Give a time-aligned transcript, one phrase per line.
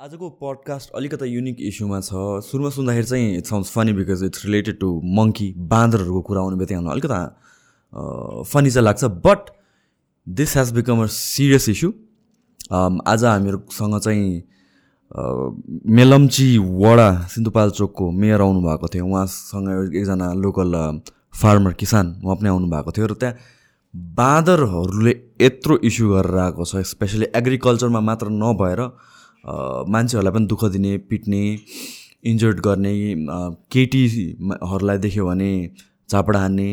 [0.00, 4.78] आजको पडकास्ट अलिकति युनिक इस्युमा छ। सुरुमा सुन्दाखेरि चाहिँ it sounds funny because it's related
[4.80, 7.18] to monkey बाँदरहरूको कुरा आउने बित्तिकै अलिकति
[8.48, 9.50] फनी चाहिँ लाग्छ। But
[10.26, 11.92] this has become a serious issue
[12.72, 14.42] आज हामीहरूसँग चाहिँ
[15.98, 16.48] मेलम्ची
[16.80, 20.72] वडा सिन्धुपाल्चोकको मेयर आउनुभएको थियो। उहाँसँग एकजना लोकल
[21.42, 23.36] फार्मर किसान उहाँ पनि आउनुभएको थियो। र त्यहाँ
[24.16, 25.14] बाँदरहरूले
[25.44, 28.88] यत्रो इस्यु गरेर आएको छ। स्पेसली एग्रिकल्चरमा मात्र नभएर
[29.44, 31.44] मान्छेहरूलाई पनि दुःख दिने पिट्ने
[32.30, 32.94] इन्जर्ड गर्ने
[33.72, 35.52] केटीहरूलाई देख्यो भने
[36.08, 36.70] झापडा हान्ने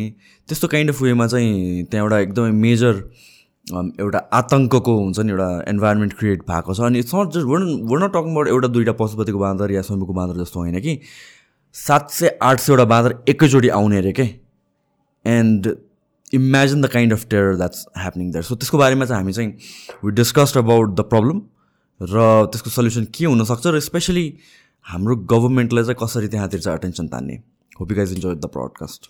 [0.49, 2.93] त्यस्तो काइन्ड अफ वेमा चाहिँ त्यहाँ एउटा एकदमै मेजर
[4.01, 8.11] एउटा आतङ्कको हुन्छ नि एउटा इन्भाइरोमेन्ट क्रिएट भएको छ। अनि it's not just word not
[8.11, 10.99] talking about एउटा दुइटा पशुपतिको बाँदर या शम्भुको बाँदर जस्तो होइन कि।
[11.75, 14.23] सात सय आठ सयवटा बाँदर एकैचोटि आउने अरे के?
[15.25, 15.75] And
[16.33, 19.49] imagine the kind of terror that's happening there so त्यसको बारेमा चाहिँ हामी चाहिँ
[20.05, 21.41] we discussed about the problem
[21.99, 22.15] र
[22.51, 24.25] त्यसको सल्युसन के हुनसक्छ र स्पेसली
[24.85, 27.35] हाम्रो गभर्मेन्टलाई चाहिँ कसरी त्यहाँतिर चाहिँ अटेन्सन तान्ने?
[27.79, 29.01] Hope guys enjoy the broadcast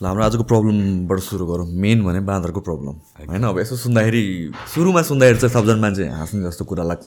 [0.00, 2.94] ल हाम्रो आजको प्रब्लमबाट सुरु गरौँ। मेन भने बाँदरको प्रब्लम
[3.28, 4.24] होइन अब यसो सुन्दाखेरि
[4.74, 7.06] सुरुमा सुन्दाखेरि चाहिँ सबजना मान्छे हाँस्ने जस्तो कुरा लाग्छ।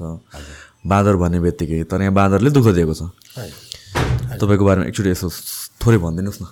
[0.88, 3.11] बाँदर भन्ने बित्तिकै तर यहाँ बाँदरले दुःख दिएको छ।
[4.39, 5.27] तपाईँको बारेमा एकचोटि यसो
[5.83, 6.45] थोरै भनिदिनुहोस् न।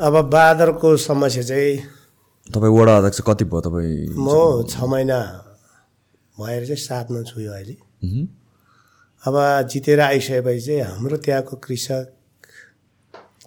[0.00, 1.76] अब बाँदरको समस्या चाहिँ
[2.48, 4.16] तपाईँ वडा अध्यक्ष कति भयो तपाईँ?
[4.16, 5.18] म छ महिना
[6.40, 7.76] भएर चाहिँ साथमा छु यो अहिले।
[9.22, 9.34] अब
[9.70, 12.04] जितेर आइसकेपछि चाहिँ हाम्रो त्यहाँको कृषक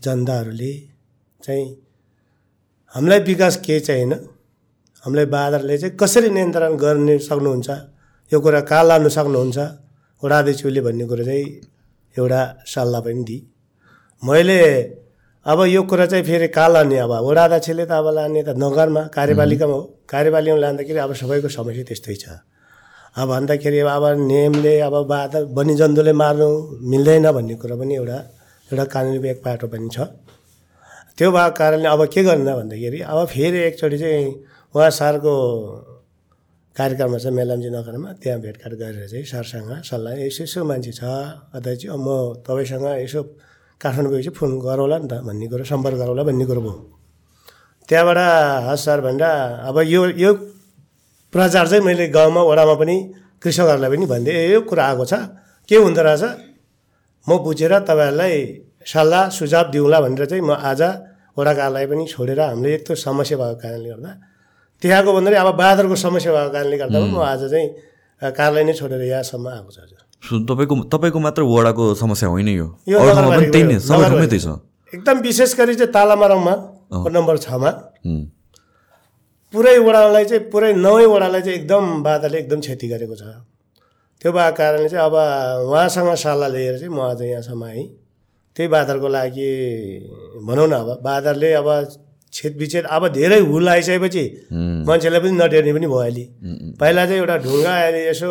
[0.03, 0.73] जनताहरूले
[1.39, 1.65] चाहिँ
[2.95, 4.13] हामीलाई विकास केही चाहिँ होइन
[5.03, 7.69] हामीलाई बाँदरले चाहिँ कसरी नियन्त्रण गर्ने सक्नुहुन्छ
[8.31, 9.57] यो कुरा कहाँ लानु सक्नुहुन्छ
[10.23, 11.45] वडाध्यक्षले भन्ने कुरो चाहिँ
[12.15, 12.41] एउटा
[12.73, 13.41] सल्लाह पनि दिए
[14.23, 14.59] मैले
[15.45, 19.73] अब यो कुरा चाहिँ फेरि कहाँ लाने अब वडाध्यक्षले त अब लाने त नगरमा कार्यपालिकामा
[19.73, 22.25] हो। कार्यपालिकामा लाँदाखेरि अब सबैको समस्या त्यस्तै छ।
[23.15, 26.49] अब भन्दाखेरि अब नियमले अब बाधा वन्यजन्तुले मार्नु
[26.91, 28.17] मिल्दैन भन्ने कुरा पनि एउटा
[28.69, 29.97] एउटा कानुनी एक पाटो पनि छ।
[31.17, 34.25] त्यो भएको कारणले अब के गर्नु भन्दाखेरि अब फेरि एकचोटि चाहिँ
[34.75, 35.33] उहाँ सरको
[36.75, 41.05] कार्यक्रममा छ मेलाम्जी नगरमा त्यहाँ भेटघाट गरेर चाहिँ सरसँग सल्लाह यसो यसो मान्छे छ
[41.53, 42.07] अध्यक्ष म
[42.41, 43.21] तपाईँसँग यसो
[43.81, 46.73] काठमाडौँ गएपछि फोन गरौँला नि त भन्ने कुरो सम्पर्क गरौँला भन्ने कुरो भयो।
[47.89, 48.19] त्यहाँबाट
[48.67, 49.23] हस् सर भनेर
[49.69, 50.31] अब यो यो
[51.33, 52.95] प्रचार चाहिँ मैले गाउँमा वडामा पनि
[53.43, 55.13] कृषकहरूलाई पनि भनिदिएँ ए यो कुरा आएको छ।
[55.69, 56.23] के हुँदो रहेछ?
[57.27, 58.35] म बुझेर तपाईँहरूलाई
[58.93, 60.81] सल्लाह सुझाव दिउँला भनेर चाहिँ म आज
[61.37, 64.11] वडा कार्यालय पनि छोडेर हामीले यत्रो समस्या भएको कारणले गर्दा
[64.81, 67.67] त्यहाँको भन्दाखेरि अब बाँदरको समस्या भएको कारणले गर्दा पनि म आज चाहिँ
[68.21, 72.67] अ, कार्यालय नै छोडेर यहाँसम्म आएको छ हजुर तपाईँको तपाईँको मात्र वडाको समस्या होइन यो?
[74.93, 76.53] एकदम विशेष गरी चाहिँ तालामारङमा
[77.17, 77.69] नम्बर छमा।
[79.53, 83.23] पुरै वडालाई चाहिँ पुरै नौै वडालाई चाहिँ एकदम बादलले एकदम क्षति गरेको छ।
[84.21, 85.15] त्यो भएको कारणले चाहिँ अब
[85.69, 87.85] उहाँसँग सल्लाह लिएर चाहिँ म आज यहाँसम्म आएँ।
[88.55, 89.49] त्यही बादरको लागि
[90.47, 91.69] भनौँ न अब बादरले अब
[92.33, 94.25] छेद विच्छेद अब धेरै हुल आइसकेपछि
[94.89, 96.25] मान्छेलाई पनि नटेर्ने पनि भयो अहिले।
[96.81, 98.29] पहिला चाहिँ एउटा ढुङ्गा अहिले यसो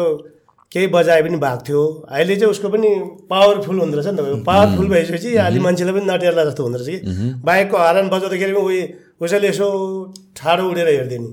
[0.72, 2.88] केही बजाए पनि भएको थियो। अहिले चाहिँ उसको पनि
[3.30, 7.30] पावरफुल हुँदो रहेछ नि तपाईँको पावरफुल भइसकेपछि अलि मान्छेलाई पनि नटेर्ला जस्तो हुँदो रहेछ कि।
[7.46, 8.82] बाइकको हरन बजाउँदाखेरि पनि उयो
[9.22, 9.66] उसैले यसो
[10.36, 11.30] ठाडो उडेर हेरिदिने।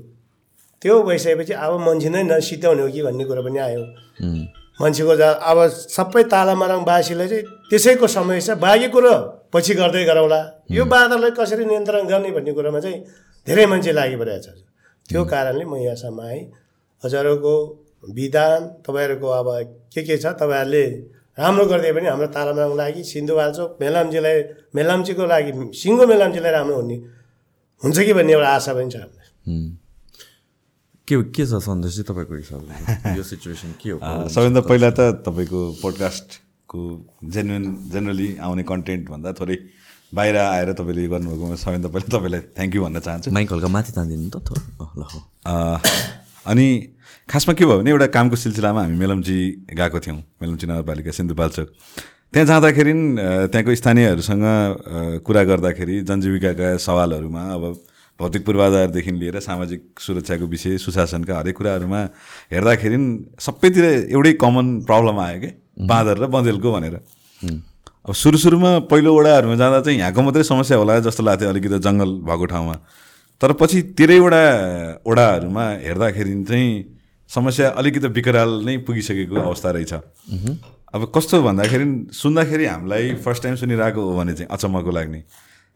[0.81, 3.83] त्यो भइसकेपछि अब मान्छे नै नसित्याउने हो कि भन्ने कुरो पनि आयो।
[4.81, 5.57] मान्छेको जा अब
[5.97, 9.13] सबै तालामाराङवासीलाई चाहिँ त्यसैको समस्या बाँकी कुरो
[9.53, 10.39] पछि गर्दै गरौँला।
[10.71, 12.97] यो बाँदरलाई कसरी नियन्त्रण गर्ने भन्ने कुरोमा चाहिँ
[13.47, 14.47] धेरै मान्छे लागिपरेको छ।
[15.09, 16.41] त्यो कारणले म यहाँसम्म आएँ।
[17.03, 17.53] हजुरहरूको
[18.15, 19.47] विधान तपाईँहरूको अब
[19.93, 20.25] के के छ?
[20.39, 20.85] तपाईँहरूले
[21.37, 24.37] राम्रो गरिदियो भने हाम्रो तालामाराङको लागि सिन्धुपाल्चोक मेलाम्चीलाई
[24.75, 25.51] मेलाम्चीको लागि
[25.81, 26.97] सिङ्गो मेलाम्चीलाई राम्रो हुने
[27.83, 28.95] हुन्छ कि भन्ने एउटा आशा पनि छ।
[31.07, 32.73] के के छ सन्देश चाहिँ तपाईँको हिसाबले?
[33.17, 33.97] यो सिचुएसन के हो?
[34.33, 36.81] सबैभन्दा पहिला त तपाईँको पोडकास्टको
[37.33, 37.63] जेन्युन
[37.93, 39.57] जेनरली आउने कन्टेन्टभन्दा थोरै
[40.13, 43.91] बाहिर आएर तपाईँले यो गर्नुभएकोमा सबैभन्दा पहिला तपाईँलाई थ्याङ्क यू भन्न चाहन्छु। माइक हल्का माथि
[43.97, 44.37] तानिदिनु त
[44.99, 45.19] ल हो।
[46.51, 46.67] अनि
[47.29, 49.37] खासमा के भयो भने एउटा कामको सिलसिलामा हामी मेलम्ची
[49.79, 51.67] गएको थियौँ। मेलम्ची नगरपालिका सिन्धुपाल्चोक
[52.33, 52.93] त्यहाँ जाँदाखेरि
[53.49, 54.45] त्यहाँको स्थानीयहरूसँग
[55.25, 57.63] कुरा गर्दाखेरि जनजीविकाका सवालहरूमा अब
[58.19, 62.01] भौतिक पूर्वाधारदेखि लिएर सामाजिक सुरक्षाको विषय सुशासनका हरेक कुराहरूमा
[62.53, 62.97] हेर्दाखेरि
[63.39, 65.49] सबैतिर एउटै कमन प्रब्लम आयो कि?
[65.89, 66.95] बाँदर र बँदेलको भनेर।
[68.05, 72.09] अब सुरु सुरुमा पहिलो वडाहरूमा जाँदा चाहिँ यहाँको मात्रै समस्या होला जस्तो लाग्थ्यो अलिकति जङ्गल
[72.29, 72.75] भएको ठाउँमा।
[73.41, 74.43] तर पछि तेह्रैवटा
[75.01, 76.69] वडाहरूमा हेर्दाखेरि चाहिँ
[77.29, 79.93] समस्या अलिकति विकराल नै पुगिसकेको अवस्था रहेछ।
[80.93, 85.19] अब कस्तो भन्दाखेरि सुन्दाखेरि हामीलाई फर्स्ट टाइम सुनिरहेको हो भने चाहिँ अचम्मको लाग्ने।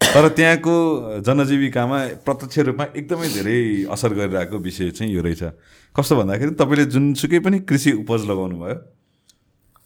[0.01, 0.73] तर त्यहाँको
[1.21, 3.57] जनजीविकामा प्रत्यक्ष रूपमा एकदमै धेरै
[3.93, 5.43] असर गरिरहेको विषय चाहिँ यो रहेछ।
[5.95, 8.77] कस्तो भन्दाखेरि तपाईँले जुनसुकै पनि कृषि उपज लगाउनु भयो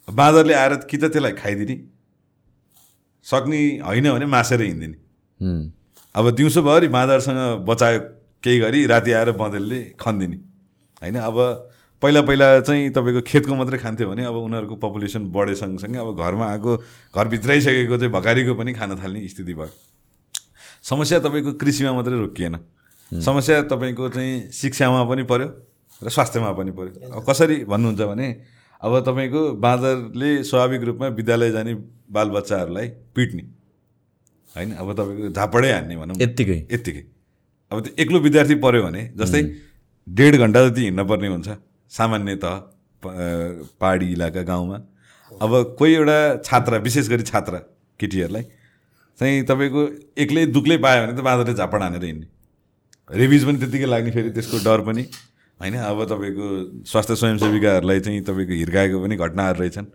[0.08, 1.76] बाँदरले आएर कि त त्यसलाई खाइदिने
[3.26, 4.98] सक्ने होइन भने मासेर हिँडिदिने।
[6.16, 8.00] अब दिउँसोभरि बाँदरसँग बचायो
[8.44, 10.38] केही गरी राति आएर बँदेलले खनिदिने।
[11.04, 11.38] होइन अब
[12.02, 16.46] पहिला पहिला चाहिँ तपाईँको खेतको मात्रै खान्थ्यो भने अब उनीहरूको पपुलेसन बढे सँगसँगै अब घरमा
[16.46, 16.72] आएको
[17.16, 19.74] घरभित्रैसकेको चाहिँ भकारीको पनि खान थाल्ने स्थिति भयो।
[20.84, 22.56] समस्या तपाईँको कृषिमा मात्रै रोकिएन।
[23.12, 25.48] समस्या तपाईँको चाहिँ शिक्षामा पनि पर्यो
[26.02, 28.28] र स्वास्थ्यमा पनि पर्यो। अब कसरी भन्नुहुन्छ भने
[28.78, 31.74] अब तपाईँको बाँदरले स्वाभाविक रूपमा विद्यालय जाने
[32.14, 33.44] बालबच्चाहरूलाई पिट्ने।
[34.54, 34.72] होइन?
[34.72, 37.04] अब तपाईँको झापडै हान्ने भनौँ। यत्तिकै। यत्तिकै।
[37.72, 39.42] अब त्यो एक्लो विद्यार्थी पऱ्यो भने जस्तै
[40.08, 41.50] डेढ घन्टा जति हिँड्न पर्ने हुन्छ।
[41.92, 42.46] सामान्यत
[43.04, 44.78] पहाडी इलाका गाउँमा।
[45.32, 47.58] अब कोही एउटा छात्र विशेष गरी छात्र
[48.00, 48.44] केटीहरूलाई
[49.20, 49.82] चाहिँ तपाईँको
[50.22, 52.28] एक्लै दुक्लै पायो भने त बाँदरले झापड हानेर हिँड्ने।
[53.10, 55.04] रेबिज पनि त्यत्तिकै लाग्ने फेरि त्यसको डर पनि।
[55.60, 56.48] होइन अब तपाईँको
[56.86, 59.86] स्वास्थ्य स्वयंसेविकाहरूलाई चाहिँ तपाईँको हिर्काएको पनि घटनाहरू रहेछन्।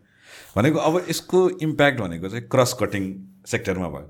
[0.56, 3.02] भनेको अब यसको इम्प्याक्ट भनेको चाहिँ क्रस कटिङ
[3.46, 4.08] सेक्टरमा भयो।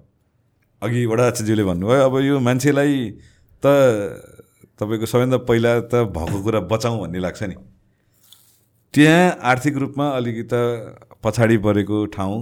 [0.83, 2.95] अघि वडा आचार्यज्यूले भन्नुभयो अब यो मान्छेलाई
[3.63, 3.67] त
[4.81, 7.55] तपाईँको सबैभन्दा पहिला त भएको कुरा बचाउँ भन्ने लाग्छ नि।
[8.95, 10.59] त्यहाँ आर्थिक रूपमा अलिकति
[11.25, 12.37] पछाडि परेको ठाउँ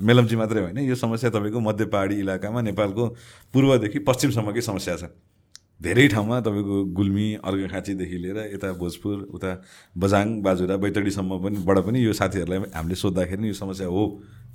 [0.00, 3.04] मेलम्ची मात्रै होइन। यो समस्या तपाईँको मध्य पहाडी इलाकामा नेपालको
[3.54, 5.04] पूर्वदेखि पश्चिमसम्मकै समस्या छ।
[5.82, 9.50] धेरै ठाउँमा तपाईँको गुल्मी अर्घाखाँचीदेखि लिएर यता भोजपुर उता
[9.96, 14.04] बजाङ बाजुरा बैतडीसम्म पनि बाट पनि यो साथीहरूलाई हामीले सोद्धाखेरि यो समस्या हो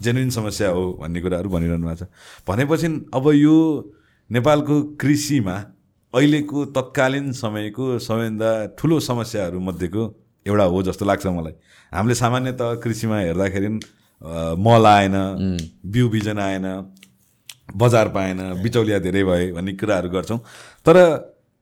[0.02, 2.10] जेन्युन समस्या हो भन्ने कुराहरू भनिरहनु भएको छ।
[2.50, 3.58] भनेपछि अब यो
[4.30, 5.56] नेपालको कृषिमा
[6.14, 8.50] अहिलेको तत्कालीन समयको सबैभन्दा
[8.80, 10.04] ठुलो समस्याहरूमध्येको
[10.50, 11.54] एउटा हो जस्तो लाग्छ मलाई।
[11.92, 13.70] हामीले सामान्यत कृषिमा हेर्दाखेरि
[14.60, 15.16] मल आएन
[15.86, 16.66] बिउ बिजन आएन
[17.78, 20.40] बजार पाएन बिचौलिया धेरै भए भन्ने कुराहरू गर्छौँ।
[20.86, 20.96] तर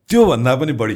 [0.09, 0.95] त्योभन्दा पनि बढी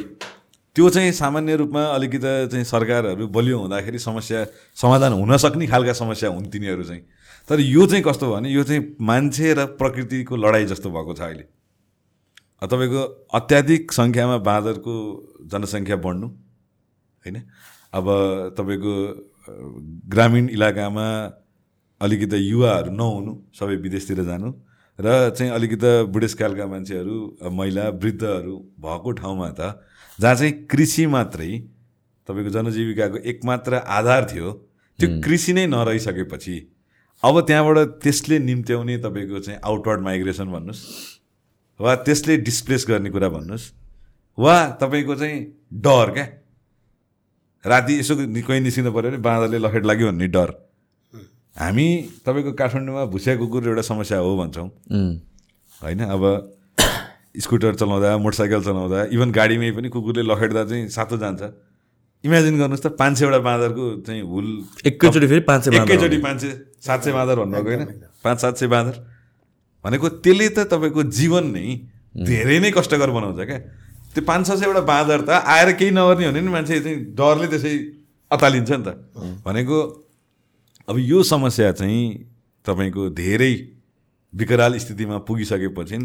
[0.76, 4.44] त्यो चाहिँ सामान्य रूपमा अलिकति चाहिँ सरकारहरू बलियो हुँदाखेरि समस्या
[4.74, 7.02] समाधान हुन सक्ने खालका समस्या हुन् तिनीहरू चाहिँ।
[7.48, 11.20] तर यो चाहिँ कस्तो भयो भने यो चाहिँ मान्छे र प्रकृतिको लडाइँ जस्तो भएको छ
[11.20, 11.44] अहिले।
[12.62, 13.02] तपाईँको
[13.34, 14.94] अत्याधिक सङ्ख्यामा बाँदरको
[15.52, 17.36] जनसङ्ख्या बढ्नु होइन?
[17.92, 18.06] अब
[18.58, 18.94] तपाईँको
[20.08, 21.06] ग्रामीण इलाकामा
[22.00, 24.52] अलिकति युवाहरू नहुनु सबै विदेशतिर जानु
[24.98, 27.16] र चाहिँ अलिकति बुढेसकालका मान्छेहरू
[27.50, 29.60] महिला वृद्धहरू भएको ठाउँमा त
[30.18, 31.52] जहाँ चाहिँ कृषि मात्रै
[32.28, 34.52] तपाईँको जनजीविकाको एकमात्र आधार थियो
[34.98, 36.56] त्यो कृषि नै नरहिसकेपछि
[37.22, 40.84] अब त्यहाँबाट त्यसले निम्त्याउने तपाईँको चाहिँ आउटवर्ड माइग्रेसन भन्नुहोस्
[41.80, 43.66] वा त्यसले डिस्प्लेस गर्ने कुरा भन्नुहोस्
[44.38, 45.40] वा तपाईँको चाहिँ
[45.82, 46.26] डर क्या?
[47.64, 50.50] राति यसो कोही निस्किनु पऱ्यो भने बाँदरले लखेट लाग्यो भन्ने डर।
[51.56, 51.86] हामी
[52.26, 54.68] तपाईँको काठमाडौँमा भुसिया कुकुर एउटा समस्या हो भन्छौँ।
[55.82, 56.22] होइन अब
[57.38, 61.42] स्कुटर चलाउँदा मोटरसाइकल चलाउँदा इभन गाडीमै पनि कुकुरले लखेट्दा चाहिँ सातो जान्छ।
[62.24, 64.46] इमेजिन गर्नुहोस् त पाँच सयवटा बाँदरको चाहिँ हुल
[64.86, 66.50] एकैचोटि फेरि पाँच सय बाँदर एकैचोटि पाँच सय
[66.86, 68.02] सात सय बाँदर भन्नुभएको होइन?
[68.24, 68.94] पाँच सात सय बाँदर
[69.84, 71.66] भनेको त्यसले त तपाईँको जीवन नै
[72.26, 73.58] धेरै नै कष्टकर बनाउँछ क्या।
[74.14, 77.46] त्यो पाँच छ सयवटा बाँदर त आएर केही नगर्ने हो भने नि मान्छे चाहिँ डरले
[77.48, 77.72] त्यसै
[78.30, 78.88] अतालिन्छ नि त।
[79.44, 79.78] भनेको
[80.88, 82.04] अब यो समस्या चाहिँ
[82.66, 83.54] तपाईँको धेरै
[84.34, 85.98] विकराल स्थितिमा पुगिसकेपछि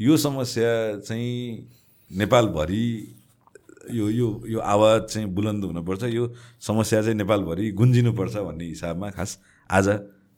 [0.00, 0.70] यो समस्या
[1.00, 1.68] चाहिँ
[2.10, 2.86] नेपालभरि
[3.90, 9.38] यो यो यो आवाज चाहिँ बुलन्द हुनुपर्छ यो समस्या चाहिँ नेपालभरि गुन्जिनुपर्छ भन्ने हिसाबमा खास
[9.70, 9.88] आज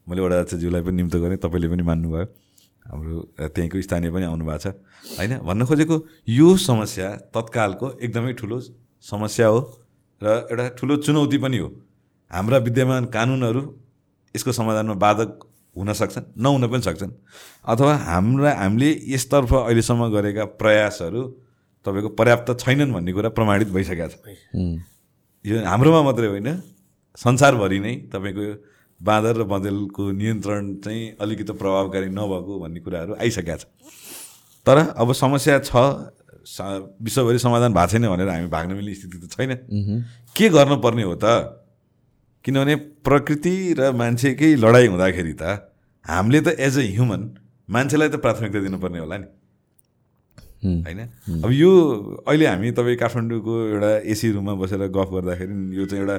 [0.08, 2.24] मैले वडा ज्यूलाई पनि निम्तो गरेँ तपाईँले पनि मान्नुभयो।
[2.88, 3.16] हाम्रो
[3.54, 4.66] त्यहीँको स्थानीय पनि आउनु भएको छ।
[5.18, 5.96] होइन भन्न खोजेको
[6.28, 8.58] यो समस्या तत्कालको एकदमै ठुलो
[9.04, 9.60] समस्या हो
[10.20, 11.68] र एउटा ठुलो चुनौती पनि हो।
[12.30, 13.62] हाम्रा विद्यमान कानुनहरू
[14.34, 15.30] यसको समाधानमा बाधक
[15.76, 17.12] हुन सक्छन् नहुन पनि सक्छन्।
[17.64, 21.22] अथवा हाम्रा हामीले यसतर्फ अहिलेसम्म गरेका प्रयासहरू
[21.86, 24.16] तपाईँको पर्याप्त छैनन् भन्ने कुरा प्रमाणित भइसकेको छ।
[25.44, 26.50] यो हाम्रोमा मात्रै होइन
[27.18, 28.44] संसारभरि नै तपाईँको
[29.00, 33.64] बाँदर र बँदेलको नियन्त्रण चाहिँ अलिकति प्रभावकारी नभएको भन्ने कुराहरू आइसकेका छ।
[34.66, 35.70] तर अब समस्या छ
[36.98, 39.50] विश्वभरि समाधान भएको छैन भनेर हामी भाग्न मिल्ने स्थिति त छैन।
[40.36, 41.24] के गर्नुपर्ने हो त?
[42.44, 42.74] किनभने
[43.04, 45.42] प्रकृति र मान्छेकै लडाइँ हुँदाखेरि त
[46.04, 47.22] हामीले त एज अ ह्युमन
[47.68, 49.28] मान्छेलाई त प्राथमिकता दिनुपर्ने होला नि।
[50.86, 51.00] होइन?
[51.44, 51.70] अब यो
[52.26, 56.16] अहिले हामी तपाईँ काठमाडौँको एउटा एसी रुममा बसेर गफ गर्दाखेरि यो चाहिँ एउटा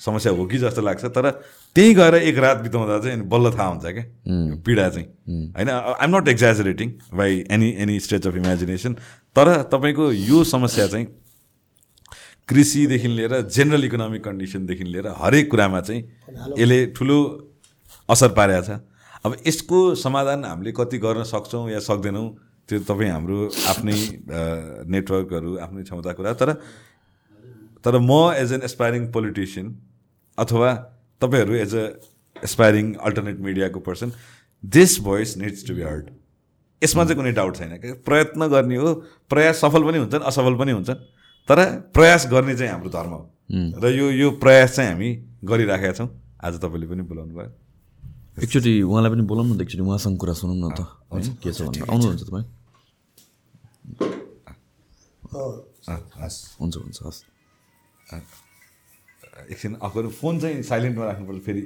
[0.00, 1.30] समस्या हो कि जस्तो लाग्छ तर
[1.76, 5.06] त्यहीँ गएर एक रात बिताउँदा चाहिँ बल्ल थाहा हुन्छ क्या। यो पीडा चाहिँ।
[5.54, 5.68] होइन?
[5.68, 8.94] I'm not exaggerating by any any stage of imagination
[9.36, 11.06] तर तपाईँको यो समस्या चाहिँ
[12.48, 16.02] कृषिदेखि लिएर जेनरल इकोनोमिक कन्डिसनदेखि लिएर हरेक कुरामा चाहिँ
[16.58, 17.18] यसले ठुलो
[18.08, 18.80] असर पारेको छ।
[19.24, 22.28] अब यसको समाधान हामीले कति गर्न सक्छौँ या सक्दैनौँ
[22.68, 23.38] त्यो तपाईँ हाम्रो
[23.68, 23.98] आफ्नै
[24.88, 26.52] नेटवर्कहरू आफ्नै क्षमता कुरा। तर
[27.84, 29.66] तर म एज एन एसपायरिङ पोलिटिसियन
[30.38, 30.72] अथवा
[31.20, 31.84] तपाईँहरू एज अ
[32.44, 34.12] एसपायरिङ अल्टरनेट मिडियाको person
[34.64, 36.10] this voice needs to be heard
[36.82, 38.94] यसमा चाहिँ कुनै डाउट छैन। क्या प्रयत्न गर्ने हो
[39.30, 41.00] प्रयास सफल पनि हुन्छन् असफल पनि हुन्छन्
[41.48, 41.58] तर
[41.94, 43.22] प्रयास गर्ने चाहिँ हाम्रो धर्म हो।
[43.82, 45.10] र यो यो प्रयास चाहिँ हामी
[45.44, 46.08] गरिराखेका छौँ।
[46.44, 47.50] आज तपाईँले पनि बोलाउनु भयो।
[48.40, 50.80] एकचोटि उहाँलाई पनि बोलाउनु न त एकचोटि उहाँसँग कुरा सुनौँ न त।
[51.12, 52.46] होइन के छ भनेर आउनुहुन्छ तपाईँ?
[56.22, 57.18] हस्। हुन्छ हुन्छ हस्।
[59.50, 61.62] एकछिन अगर फोन चाहिँ साइलेन्टमा राख्नुपर्छ फेरि।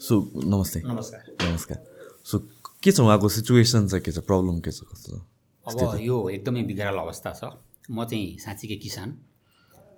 [0.00, 1.78] सो नमस्ते। नमस्कार। नमस्कार।
[2.24, 2.38] सो
[2.82, 4.18] के छ उहाँको सिचुएसन चाहिँ के छ?
[4.18, 4.82] प्रब्लम के छ?
[4.82, 5.18] कस्तो?
[5.66, 7.44] छ अब यो एकदमै बिग्राल अवस्था छ।
[7.90, 9.16] म चाहिँ साँच्चीकै किसान।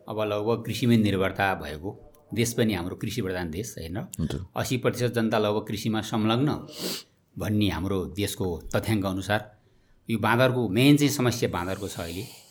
[0.08, 1.90] अब लगभग कृषिमै निर्भरता भएको।
[2.34, 3.96] देश पनि हाम्रो कृषि प्रधान देश होइन?
[4.56, 6.50] असी प्रतिशत जनता लगभग कृषिमा संलग्न
[7.36, 9.40] भन्ने हाम्रो देशको तथ्याङ्क अनुसार
[10.08, 12.43] यो बाँदरको मेन चाहिँ समस्या बाँदरको छ अहिले।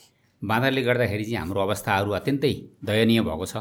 [0.44, 2.54] बाँदरले गर्दाखेरि चाहिँ हाम्रो अवस्थाहरू अत्यन्तै
[2.86, 3.56] दयनीय भएको छ।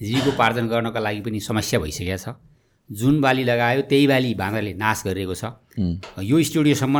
[0.00, 2.36] जीविकोपार्जन गर्नको लागि पनि समस्या भइसकेको छ।
[2.90, 5.44] जुन बाली लगायो त्यही बाली बाँदरले नाश गरिरहेको छ।
[6.20, 6.96] यो स्टुडियोसम्म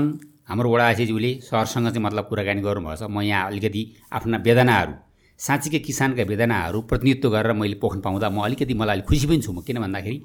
[0.49, 4.95] हाम्रो वडा अध्यक्षज्यूले सरसँग चाहिँ मतलब कुराकानी गर्नुभएको छ। म यहाँ अलिकति आफ्ना वेदनाहरू
[5.41, 9.53] साँच्चीकै किसानका वेदनाहरू प्रतिनिधित्व गरेर मैले पोख्न पाउँदा म अलिकति मलाई अलिक खुसी पनि छु
[9.53, 10.19] म किन भन्दाखेरि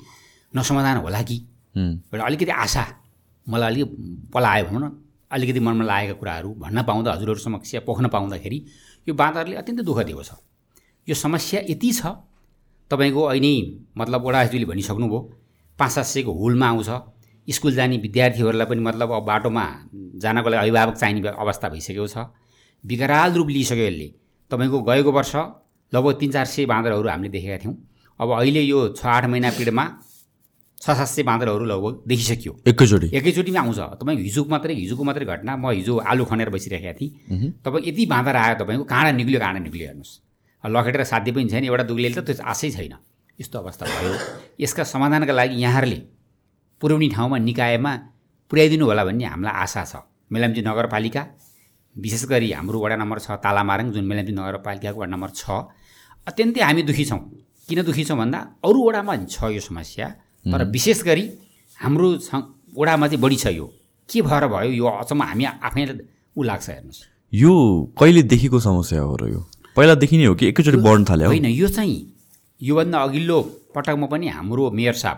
[0.54, 1.38] नसमाधान होला कि?
[1.76, 2.84] एउटा अलिकति आशा
[3.48, 3.88] मलाई अलिक
[4.34, 4.88] पलायो भनौँ न।
[5.32, 8.58] अलिकति मनमा लागेका कुराहरू भन्न पाउँदा हजुरहरू समक्ष पोख्न पाउँदाखेरि
[9.08, 10.32] यो बाँदरले अत्यन्तै दुःख दिएको छ।
[11.08, 12.06] यो समस्या यति छ
[12.92, 13.54] तपाईँको अहिले
[13.98, 15.20] मतलब वडाजीले भनिसक्नुभयो
[15.80, 16.90] पाँच सात सयको हुलमा आउँछ
[17.48, 19.66] स्कुल जाने विद्यार्थीहरूलाई पनि मतलब अब बाटोमा
[20.22, 22.18] जानको लागि अभिभावक चाहिने अवस्था भइसकेको छ।
[22.84, 24.08] विकराल रूप लिइसक्यो यसले।
[24.52, 25.36] तपाईँको गएको वर्ष
[25.92, 27.76] लगभग तिन चार सय बाँदरहरू हामीले देखेका थियौँ।
[28.20, 29.86] अब अहिले यो छ आठ महिना पिरियडमा
[30.78, 35.56] छ सात सय बाँदरहरू लगभग देखिसक्यो। एकैचोटि। एकैचोटिमा आउँछ। तपाईँको हिजोको मात्रै हिजोको मात्रै घटना
[35.58, 39.88] म हिजो आलु खनेर बसिरहेको थिएँ। तपाईँको यति बाँदर आयो तपाईँको काँडा निक्ल्यो काँडा निक्ल्यो
[39.88, 40.14] हेर्नुहोस्।
[40.64, 42.94] लखेटेर साध्य पनि छैन एउटा दुग्लेले त त्यो आशै छैन।
[43.40, 44.14] यस्तो अवस्था भयो।
[44.62, 46.00] यसका समाधानका लागि यहाँहरूले
[46.82, 47.92] पुर्याउने ठाउँमा निकायमा
[48.52, 49.94] पुर्याइदिनु होला भन्ने हामीलाई आशा छ।
[50.30, 51.22] मेलाम्ची नगरपालिका
[51.96, 55.44] विशेष गरी हाम्रो वडा नम्बर छ तालामारङ जुन मेलाम्ची नगरपालिकाको वडा नम्बर छ
[56.28, 57.22] अत्यन्तै हामी दुःखी छौँ।
[57.66, 60.08] किन दुःखी छौँ भन्दा अरू वडामा छ यो समस्या।
[60.54, 61.26] तर विशेष गरी
[61.80, 62.08] हाम्रो
[62.78, 63.66] वडामा चाहिँ बढी छ यो।
[64.10, 65.98] के भएर भयो यो अचम्म हामी आफैलाई
[66.38, 67.02] ऊ लाग्छ हेर्नुहोस्।
[67.34, 67.52] यो
[68.00, 69.40] कहिलेदेखिको समस्या हो र यो?
[69.76, 71.98] पहिलादेखि नै हो कि एकैचोटि बढ्न थाल्यो होइन यो चाहिँ
[72.62, 73.42] योभन्दा अघिल्लो
[73.76, 75.18] पटकमा पनि हाम्रो मेयर साहब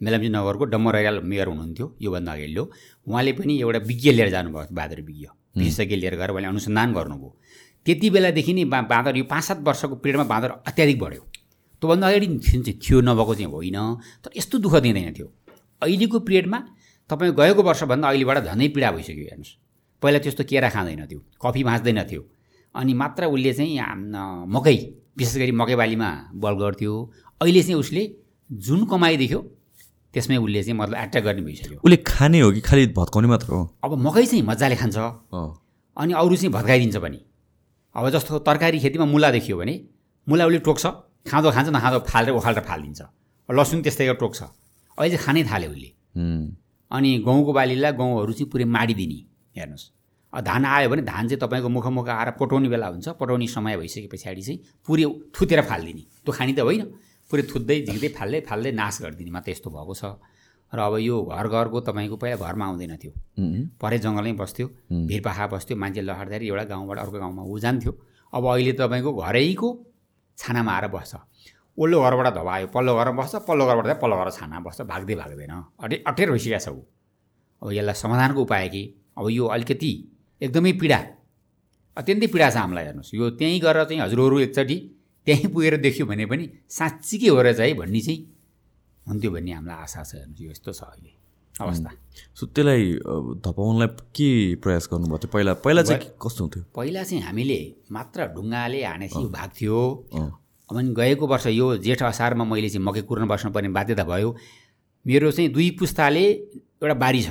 [0.00, 2.62] मेलम्ची नगरको डम्बर रैयाल मेयर हुनुहुन्थ्यो योभन्दा अघिल्लो।
[3.06, 5.26] उहाँले पनि एउटा विज्ञ लिएर जानुभयो बाँदर विज्ञ।
[5.58, 7.30] विशेषज्ञ लिएर गएर उहाँले अनुसन्धान गर्नुभयो।
[7.86, 11.22] त्यति बेलादेखि नै बाँदर यो पाँच सात वर्षको पिरियडमा बाँदर अत्याधिक बढ्यो।
[11.84, 13.78] त्योभन्दा अगाडि थियो थियो नभएको चाहिँ होइन।
[14.24, 15.28] तर यस्तो दुःख दिँदैन थियो।
[15.82, 16.58] अहिलेको पिरियडमा
[17.10, 19.52] तपाईँ गएको वर्षभन्दा अहिलेबाट झनै पीडा भइसक्यो हेर्नुहोस्।
[20.02, 22.22] पहिला त्यस्तो केरा खाँदैन थियो कफी भाँच्दैन थियो।
[22.74, 23.76] अनि मात्र उसले चाहिँ
[24.48, 24.76] मकै
[25.18, 26.08] विशेष गरी मकै बालीमा
[26.40, 26.92] बल गर्थ्यो।
[27.40, 28.02] अहिले चाहिँ उसले
[28.50, 29.40] जुन कमाइ देख्यो
[30.14, 33.62] त्यसमै उसले चाहिँ मतलब एट्याक गर्ने भइसक्यो। उसले खाने हो कि खालि भत्काउने मात्र हो?
[33.84, 34.96] अब मकै चाहिँ मजाले खान्छ।
[35.96, 37.18] अनि अरू चाहिँ भत्काइदिन्छ पनि।
[37.94, 39.74] अब जस्तो तरकारी खेतीमा मुला देखियो भने
[40.26, 40.86] मुला उसले टोक्छ।
[41.26, 43.00] खाँदो खान्छ नखाँदो फालेर उखालेर फालिदिन्छ
[43.48, 44.40] लसुन त्यस्तै टोक्छ
[44.98, 45.90] अहिले खानै थाल्यो उसले।
[46.90, 49.18] अनि गहुँको बालीलाई गहुँहरू चाहिँ पुरै माडिदिने।
[49.56, 49.84] हेर्नुहोस्।
[50.32, 54.42] धान आयो भने धान चाहिँ तपाईँको मुखमुख आएर पटाउने बेला हुन्छ। पटाउने समय भइसके पछाडि
[54.42, 55.04] चाहिँ पुरै
[55.34, 56.82] थुतेर फालिदिने। त्यो खाने त होइन।
[57.30, 60.04] पुरै थुत्दै झिक्दै फाल्दै फाल्दै नाश गरिदिने मात्र यस्तो भएको छ।
[60.72, 63.12] र अब यो घर घरको तपाईँको पहिला घरमा आउँदैन थियो।
[63.80, 64.66] परे जङ्गलमै बस्थ्यो
[65.08, 67.92] भिरपाखा बस्थ्यो मान्छे लहरदाखेरि एउटा गाउँबाट अर्को गाउँमा ऊ जान्थ्यो।
[68.32, 69.68] अब अहिले तपाईँको घरैको
[70.38, 71.14] छानामा आएर बस्छ।
[71.78, 75.52] ओल्लो घरबाट धवायो पल्लो घरमा बस्छ पल्लो घरबाट चाहिँ पल्लो घर छाना बस्छ भाग्दै भाग्दैन।
[75.82, 76.82] अटे अटेर भइसकेको छ ऊ।
[77.62, 78.82] अब यसलाई समाधानको उपाय के?
[79.18, 79.92] अब यो अलिकति
[80.40, 80.98] एकदमै पीडा।
[81.96, 84.76] अत्यन्तै पीडा छ हामीलाई हेर्नुहोस्। यो त्यहीँ गएर चाहिँ हजुरहरू एकचोटि
[85.26, 88.18] त्यहीँ पुगेर देख्यो भने पनि साँच्चीकै हो रहेछ है भन्ने चाहिँ
[89.06, 91.13] हुन्थ्यो भन्ने हामीलाई आशा छ हेर्नुहोस्। यो यस्तो छ अहिले।
[91.60, 91.90] अवस्था।
[92.34, 92.92] सो त्यसलाई
[93.44, 94.30] धपाउनलाई के
[94.62, 96.62] प्रयास गर्नुभएको थियो पहिला पहिला चाहिँ कस्तो हुन्थ्यो?
[96.74, 97.58] पहिला चाहिँ हामीले
[97.92, 99.78] मात्र ढुङ्गाले हानेपछि यो भाग्थ्यो।
[100.14, 100.30] अँ।
[100.70, 104.34] अब अनि गएको वर्ष यो जेठ असारमा मैले चाहिँ मकै कुर्न बस्नुपर्ने बाध्यता भयो।
[105.06, 106.24] मेरो चाहिँ दुई पुस्ताले
[106.82, 107.30] एउटा बारी छ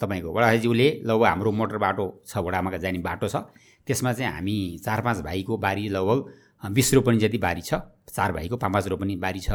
[0.00, 3.36] तपाईँको। बडाज्यूले लगभग हाम्रो मोटर बाटो छ वडामा जाने बाटो छ।
[3.86, 7.74] त्यसमा चाहिँ हामी चार पाँच भाइको बारी लगभग बिस रोपनी जति बारी छ।
[8.08, 9.50] चार भाइको पाँच पाँच रोपनी बारी छ।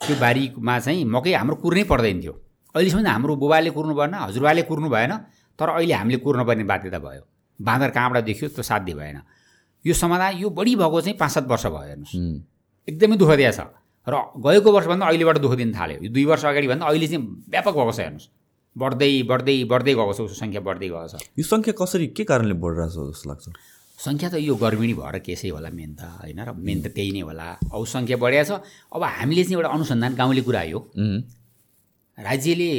[0.00, 2.34] त्यो बारीमा चाहिँ मकै हाम्रो कुर्नै पर्दैन थियो।
[2.74, 5.12] अहिलेसम्म हाम्रो बुबाले कुर्नु भएन हजुरबाले कुर्नु भएन
[5.58, 7.22] तर अहिले हामीले कुर्नुपर्ने बाध्यता भयो।
[7.60, 9.18] बाँदर कहाँबाट देखियो त्यो साध्य भएन।
[9.84, 12.16] यो समाधान यो बढी भएको चाहिँ पाँच सात वर्ष भयो हेर्नुहोस्।
[12.88, 13.60] एकदमै दुःख दिएको छ
[14.08, 17.74] र गएको वर्षभन्दा अहिलेबाट दुःख दिन थाल्यो। यो दुई वर्ष अगाडि भन्दा अहिले चाहिँ व्यापक
[17.76, 18.28] भएको छ हेर्नुहोस्।
[18.72, 22.56] बढ्दै बढ्दै बढ्दै गएको छ उसको सङ्ख्या बढ्दै गएको छ। यो सङ्ख्या कसरी के कारणले
[22.56, 23.46] बढिरहेको छ जस्तो लाग्छ?
[24.00, 26.40] सङ्ख्या त यो गर्मिणी भएर केसै होला मेन त होइन?
[26.40, 28.52] र मेन त त्यही नै होला। औ सङ्ख्या बढिया छ।
[28.90, 31.20] अब हामीले चाहिँ एउटा अनुसन्धान गाउँले कुरा हो। उम्,
[32.18, 32.72] राज्यले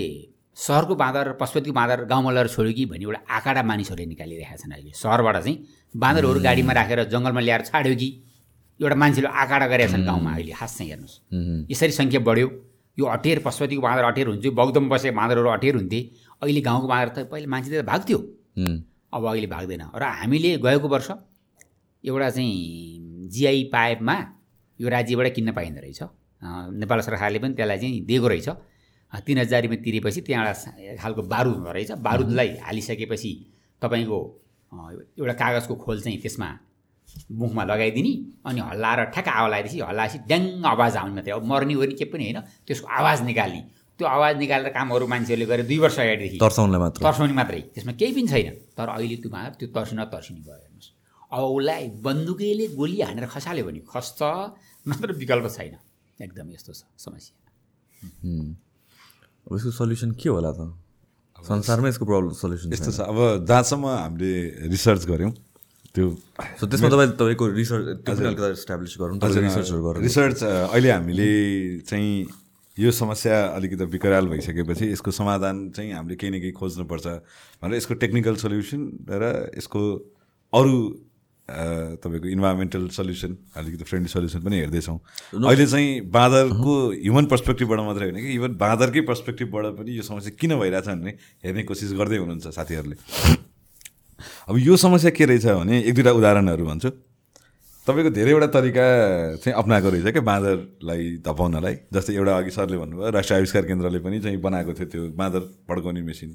[0.57, 4.91] सहरको बाँदर पशुपतिको बाँदर गाउँमा लगेर छोड्यो कि भन्ने एउटा आँकडा मानिसहरूले निकालिरहेका छन् अहिले।
[4.93, 5.57] सहरबाट चाहिँ
[5.95, 8.09] बाँदरहरू गाडीमा राखेर जङ्गलमा ल्याएर छाड्यो कि?
[8.79, 12.47] एउटा मान्छेले आँकडा गरेका छन् गाउँमा अहिले खास चाहिँ हेर्नुहोस्। यसरी सङ्ख्या बढ्यो।
[12.97, 15.99] यो अटेर पशुपतिको बाँदर अटेर हुन्थ्यो बगदम बसेको बाँदरहरू अटेर हुन्थे।
[16.41, 18.17] अहिले गाउँको बाँदर त पहिले मान्छे त भाग्थ्यो।
[19.13, 21.09] अब अहिले भाग्दैन। र हामीले गएको वर्ष
[22.03, 24.15] एउटा चाहिँ जिआई पाइपमा
[24.79, 26.01] यो राज्यबाट किन्न पाइँदो रहेछ।
[26.77, 28.49] नेपाल सरकारले पनि त्यसलाई चाहिँ दिएको रहेछ।
[29.22, 33.32] तिन हजार रुपियाँ तिरेपछि त्यहाँ एउटा खालको बारुद हुँदो रहेछ। बारुदलाई हालिसकेपछि
[33.82, 34.20] तपाईँको
[35.20, 36.50] एउटा कागजको खोल चाहिँ त्यसमा
[37.32, 38.13] मुखमा लगाइदिने
[38.48, 42.24] अनि हल्लाएर ठ्याक्क आवा लगाएपछि हल्लाएपछि ड्याङ आवाज आउने मात्रै। अब मर्ने ओर्ने के पनि
[42.24, 43.62] होइन त्यसको आवाज निकाल्ने।
[44.00, 48.13] त्यो आवाज निकालेर कामहरू मान्छेहरूले गरे दुई वर्ष अगाडिदेखि। तर्साउनलाई मात्र। तर्साउने मात्रै। त्यसमा केही
[48.17, 50.89] पनि छैन। तर अहिले त्यो बाँदर त्यो तर्सिन तर्सिने भयो हेर्नुहोस्।
[51.29, 54.20] अब उसलाई बन्दुकैले गोली हानेर खसाल्यो भने खस्छ
[54.89, 55.75] नत्र विकल्प छैन।
[56.17, 57.36] एकदम यस्तो छ समस्या।
[59.57, 60.74] यसको सल्युसन के होला त?
[61.38, 64.31] संसारमै यसको प्रब्लम सल्युसन यस्तो छ। अब जहाँसम्म हामीले
[64.72, 65.31] रिसर्च गऱ्यौँ
[65.93, 66.05] त्यो
[66.60, 67.86] सो त्यसमा तपाईँ तपाईँको रिसर्च
[68.60, 70.39] इस्टाब्लिस गरौँ रिसर्चहरू गरौँ। रिसर्च
[70.74, 71.29] अहिले हामीले
[71.86, 72.12] चाहिँ
[72.77, 77.05] यो समस्या अलिकति विकराल भइसकेपछि यसको समाधान चाहिँ हामीले केही न केही खोज्नुपर्छ
[77.62, 79.81] भनेर यसको टेक्निकल सल्युसन र यसको
[80.53, 80.74] अरू
[81.43, 84.97] तपाईँको इन्भाइरोमेन्टल सल्युसन अलिकति फ्रेन्डली सल्युसन पनि हेर्दैछौँ।
[85.43, 86.73] अहिले चाहिँ बाँदरको
[87.03, 91.12] ह्युमन पर्सपेक्टिभबाट मात्रै होइन कि इभन बाँदरकै पर्सपेक्टिभबाट पनि यो समस्या किन भइरहेछ भन्ने
[91.43, 92.95] हेर्ने कोसिस गर्दै हुनुहुन्छ साथीहरूले।
[94.50, 96.89] अब यो समस्या के रहेछ भने एक दुईवटा उदाहरणहरू भन्छु।
[97.88, 98.85] तपाईँको धेरैवटा तरिका
[99.43, 104.19] चाहिँ अप्नाएको रहेछ क्या बाँदरलाई धपाउनलाई जस्तै एउटा अघि सरले भन्नुभयो राष्ट्रिय आविष्कार केन्द्रले पनि
[104.23, 106.31] चाहिँ बनाएको थियो त्यो बाँदर पड्काउने मेसिन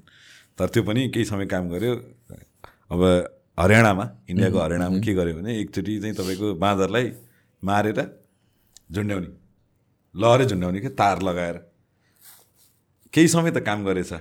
[0.58, 1.94] तर त्यो पनि केही समय काम गर्यो।
[2.92, 3.00] अब
[3.58, 7.06] हरियाणामा इन्डियाको हरियाणामा के गर्यो भने एकचोटि चाहिँ तपाईँको बाँदरलाई
[7.62, 8.00] मारेर
[8.94, 9.28] झुन्ड्याउने
[10.14, 11.56] लहरै झुन्ड्याउने क्या तार लगाएर।
[13.12, 14.12] केही समय त काम गरेछ।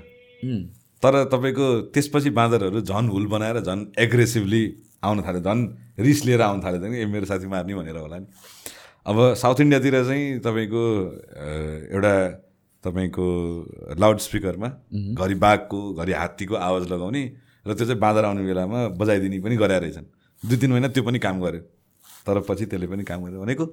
[1.03, 4.63] तर तपाईँको त्यसपछि बाँदरहरू झन् हुल बनाएर झन् एग्रेसिभली
[5.03, 5.61] आउन थाल्यो झन्
[6.01, 8.25] रिस लिएर आउन थाल्यो त नि ए मेरो साथी मार्ने भनेर होला नि।
[9.05, 10.83] अब साउथ इन्डियातिर चाहिँ तपाईँको
[11.93, 12.13] एउटा
[12.83, 13.27] तपाईँको
[13.99, 14.69] लाउड स्पिकरमा
[15.15, 17.23] घरि बाघको घरि हात्तीको आवाज लगाउने
[17.67, 20.05] र त्यो चाहिँ बाँदर आउने बेलामा बजाइदिने पनि गराएर रहेछन्।
[20.43, 21.61] दुई तिन महिना त्यो पनि काम गर्यो।
[22.25, 23.65] तर पछि त्यसले पनि काम गर्यो। भनेको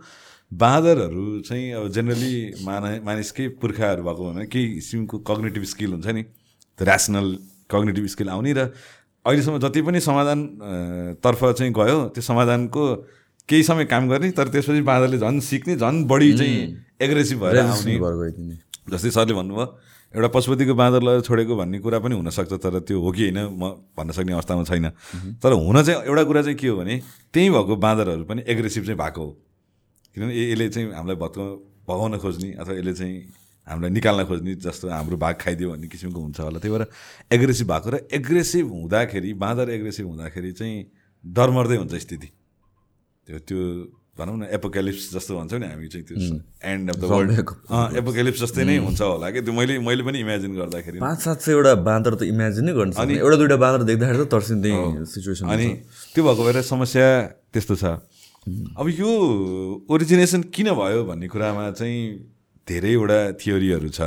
[0.52, 6.22] बाँदरहरू चाहिँ अब जेनरली माना मानिसकै पुर्खाहरू भएको भने केही किसिमको कग्नेटिभ स्किल हुन्छ नि
[6.78, 7.26] ऱ्यासनल
[7.70, 8.60] कग्नेटिभ स्किल आउने र
[9.24, 10.40] अहिलेसम्म जति पनि समाधान
[11.24, 12.82] तर्फ चाहिँ गयो त्यो समाधानको
[13.48, 16.56] केही समय काम गर्ने तर त्यसपछि बाँदरले झन् सिक्ने झन् बढी चाहिँ
[17.00, 17.94] एग्रेसिभ भएर आउने
[18.92, 19.66] जस्तै सरले भन्नुभयो
[20.14, 23.62] एउटा पशुपतिको बाँदर लगेर छोडेको भन्ने कुरा पनि हुनसक्छ तर त्यो हो कि होइन म
[23.98, 24.88] भन्न सक्ने अवस्थामा छैन।
[25.42, 26.94] तर हुन चाहिँ एउटा कुरा चाहिँ के हो भने
[27.34, 29.30] त्यहीँ भएको बाँदरहरू पनि एग्रेसिभ चाहिँ भएको हो।
[30.14, 31.48] किनभने यसले चाहिँ हामीलाई भत्काउ
[31.88, 33.16] भगाउन खोज्ने अथवा यसले चाहिँ
[33.66, 36.86] हामीलाई निकाल्न खोज्ने जस्तो हाम्रो भाग खाइदियो भन्ने किसिमको हुन्छ होला। त्यही भएर
[37.34, 40.76] एग्रेसिभ भएको र एग्रेसिभ हुँदाखेरि बाँदर एग्रेसिभ हुँदाखेरि चाहिँ
[41.24, 42.28] डरमर्दै हुन्छ स्थिति।
[43.26, 43.60] त्यो त्यो
[44.14, 46.16] भनौँ न एपोक्यालिप्स जस्तो भन्छौँ नि हामी चाहिँ त्यो
[46.62, 47.30] end of the world
[47.98, 49.40] apocalypse जस्तै नै हुन्छ होला कि?
[49.42, 53.18] त्यो मैले मैले पनि इमेजिन गर्दाखेरि पाँच सात सयवटा बाँदर त इमेजिन नै गर्न सक्ने।
[53.18, 54.72] एउटा दुइटा बाँदर देख्दाखेरि त तर्सिँदै
[55.02, 55.66] सिचुएसन अनि
[56.14, 57.06] त्यो भएको भएर समस्या
[57.50, 57.84] त्यस्तो छ।
[58.78, 59.10] अब यो
[59.90, 61.98] ओरिजिनेसन किन भयो भन्ने कुरामा चाहिँ
[62.70, 64.00] धेरैवटा थियोरीहरू छ।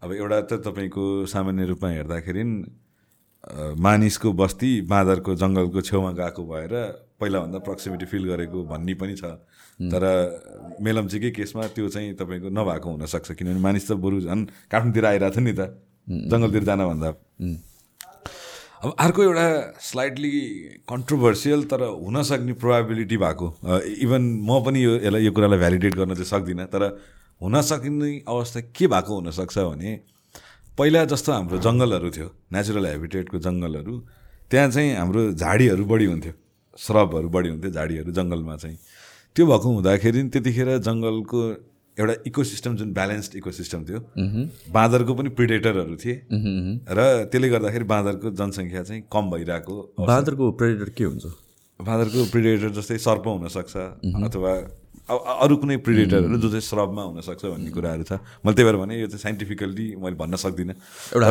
[0.00, 2.42] अब एउटा त तपाईँको सामान्य रूपमा हेर्दाखेरि
[3.84, 6.72] मानिसको बस्ती बाँदरको जङ्गलको छेउमा गएको भएर
[7.20, 9.24] पहिलाभन्दा प्रक्सिमिटी फिल गरेको भन्ने पनि छ।
[9.92, 10.02] तर
[10.80, 15.44] मेलम्चीकै केसमा त्यो चाहिँ तपाईँको नभएको हुनसक्छ। किनभने मानिस त बरु झन् काठमाडौँतिर आइरहेको थियो
[15.44, 15.62] नि त।
[16.06, 17.08] जङ्गलतिर जानभन्दा।
[18.76, 19.46] अब अर्को एउटा
[19.80, 20.32] स्लाइटली
[20.84, 23.46] कन्ट्रोभर्सियल तर हुनसक्ने प्रोभाबिलिटी भएको
[24.04, 26.82] इभन म पनि यो यसलाई यो कुरालाई भ्यालिडेट गर्न चाहिँ सक्दिनँ। तर
[27.40, 29.90] हुन सक्ने अवस्था के भएको हुनसक्छ भने
[30.76, 33.94] पहिला जस्तो हाम्रो जङ्गलहरू थियो नेचुरल हेबिटेटको जङ्गलहरू
[34.52, 36.32] त्यहाँ चाहिँ हाम्रो झाडीहरू बढी हुन्थ्यो।
[36.76, 38.78] स्रबहरू बढी हुन्थ्यो झाडीहरू जङ्गलमा चाहिँ।
[39.36, 41.40] त्यो भएको हुँदाखेरि त्यतिखेर जङ्गलको
[41.96, 44.00] एउटा इकोसिस्टम जुन ब्यालेन्स्ड इकोसिस्टम थियो
[44.68, 46.16] बाँदरको पनि प्रिडेटरहरू थिए।
[46.92, 47.00] र
[47.32, 51.24] त्यसले गर्दाखेरि बाँदरको जनसङ्ख्या चाहिँ कम भइरहेको बाँदरको प्रेडेटर के हुन्छ?
[51.80, 53.74] बाँदरको प्रिडेटर जस्तै सर्प हुनसक्छ
[54.28, 54.52] अथवा
[55.06, 58.12] अरू कुनै प्रिडेटरहरू जो चाहिँ श्रबमा हुनसक्छ भन्ने कुराहरू छ।
[58.44, 60.74] मैले त्यही भएर भने यो चाहिँ साइन्टिफिकल्ली मैले भन्न सक्दिनँ।
[61.16, 61.26] एउटा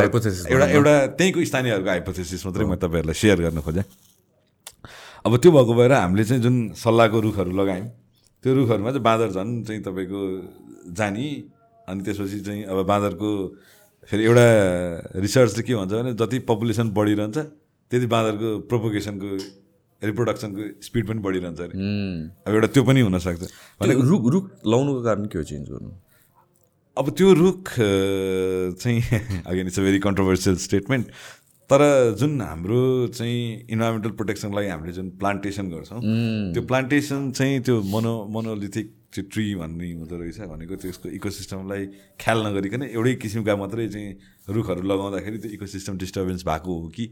[0.50, 3.86] एउटा एउटा त्यहीँको स्थानीयहरूको हाइपोथेसिस मात्रै म तपाईँहरूलाई सेयर गर्न खोजेँ।
[5.26, 7.88] अब त्यो भएको भएर हामीले चाहिँ जुन सल्लाहको रुखहरू लगायौँ
[8.44, 10.22] त्यो रुखहरूमा चाहिँ बाँदर झन् चाहिँ तपाईँको
[10.98, 11.26] जाने
[11.90, 13.30] अनि त्यसपछि चाहिँ अब बाँदरको
[14.10, 14.46] फेरि एउटा
[15.26, 17.38] रिसर्चले के भन्छ भने जति पपुलेसन बढिरहन्छ
[17.92, 19.30] त्यति बाँदरको प्रोपोगेसनको
[20.02, 21.74] रिप्रोडक्सनको स्पिड पनि बढिरहन्छ अरे।
[22.46, 23.42] अब एउटा त्यो पनि हुनसक्छ
[23.82, 25.90] त्यो रुख रुख लाउनुको कारण के हो चेन्ज गर्नु?
[26.98, 27.64] अब त्यो रुख
[28.82, 29.02] चाहिँ
[29.50, 31.06] again it's a very controversial statement
[31.70, 31.82] तर
[32.20, 36.00] जुन हाम्रो चाहिँ इन्भाइरोमेन्टल प्रोटेक्सनको लागि हामीले जुन प्लान्टेसन गर्छौँ
[36.54, 41.86] त्यो प्लान्टेसन चाहिँ त्यो मोनो मोनोलिथिक त्यो ट्री भन्ने हुँदो रहेछ भनेको त्यसको इकोसिस्टमलाई
[42.22, 44.10] ख्याल नगरिकन एउटै किसिमका मात्रै चाहिँ
[44.50, 47.06] रुखहरू लगाउँदाखेरि त्यो इकोसिस्टम डिस्टर्बेन्स भएको हो कि?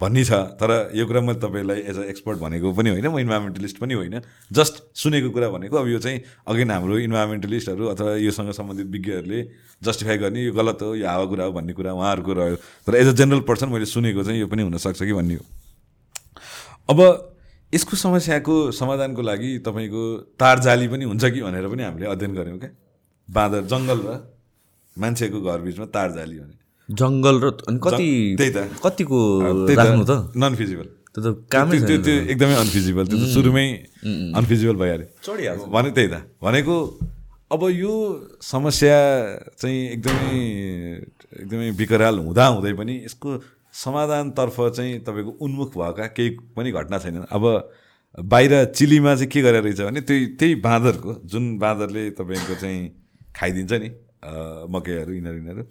[0.00, 3.78] भन्ने छ तर यो कुरा मैले तपाईँलाई एज अ एक्सपर्ट भनेको पनि होइन म इन्भाइरोमेन्टलिस्ट
[3.78, 4.20] पनि होइन
[4.52, 9.42] जस्ट सुनेको कुरा भनेको अब यो चाहिँ अगेन हाम्रो इन्भाइरोमेन्टलिस्टहरू अथवा योसँग सम्बन्धित विज्ञहरूले
[9.82, 13.06] जस्टिफाई गर्ने यो गलत हो यो हावा कुरा हो भन्ने कुरा उहाँहरूको रह्यो तर एज
[13.06, 15.44] अ जेनरल पर्सन मैले सुनेको चाहिँ यो पनि हुनसक्छ कि भन्ने हो।
[16.90, 17.00] अब
[17.72, 20.02] यसको समस्याको समाधानको लागि तपाईँको
[20.38, 22.70] तार जाली पनि हुन्छ कि भनेर पनि हामीले अध्ययन गऱ्यौँ क्या।
[23.28, 24.18] बाँदर जङ्गल र
[24.96, 27.46] मान्छेको घर बिचमा तार जाली भने। जङ्गल र
[27.80, 29.18] कति त्यही त। कतिको
[29.72, 30.12] राख्नु त?
[30.36, 33.66] नन फिजिबल त्यो त कामै त्यो त्यो एकदमै अनफिजिबल त्यो त सुरुमै
[34.38, 36.76] अनफिजिबल भइहाल्यो। चढिहाल्छ। भने त्यही त। भनेको
[37.54, 37.94] अब यो
[38.42, 38.98] समस्या
[39.60, 40.36] चाहिँ एकदमै
[41.40, 43.30] एकदमै विकराल हुँदा हुँदै पनि यसको
[43.72, 47.44] समाधानतर्फ चाहिँ तपाईँको उन्मुख भएका केही पनि घटना छैनन्। अब
[48.14, 52.80] बाहिर चिलीमा चाहिँ के गरेर रहेछ भने त्यही त्यही बाँदरको जुन बाँदरले तपाईँको चाहिँ
[53.34, 53.88] खाइदिन्छ नि
[54.70, 55.62] मकैहरू यिनीहरू यिनीहरू।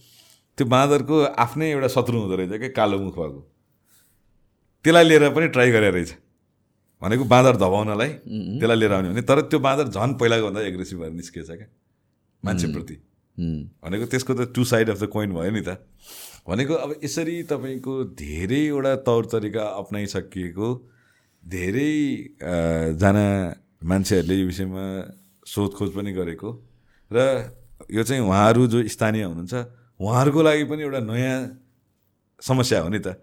[0.58, 3.42] त्यो बाँदरको आफ्नै एउटा शत्रु हुँदो रहेछ क्या कालो मुख भएको।
[4.86, 6.12] त्यसलाई लिएर पनि ट्राई गरेर रहेछ।
[7.02, 8.10] भनेको बाँदर धपाउनलाई
[8.60, 11.68] त्यसलाई लिएर आउने भने तर त्यो बाँदर झन् पहिलाको भन्दा एग्रेसिभ भएर निस्किएछ क्या
[12.44, 12.96] मान्छेप्रति।
[13.84, 15.82] भनेको त्यसको त two side of the coin भयो नि त।
[16.48, 20.68] भनेको अब यसरी तपाईँको धेरैवटा तौर तरिका अप्नाइसकिएको
[21.44, 21.94] धेरै
[22.39, 22.54] अ,
[22.94, 23.26] जना
[23.84, 24.86] मान्छेहरूले यो विषयमा
[25.44, 26.50] सोधखोज पनि गरेको।
[27.12, 27.18] र
[27.92, 29.54] यो चाहिँ उहाँहरू जो स्थानीय हुनुहुन्छ
[29.99, 31.38] उहाँहरूको लागि पनि एउटा नयाँ
[32.41, 33.19] समस्या हो नि त।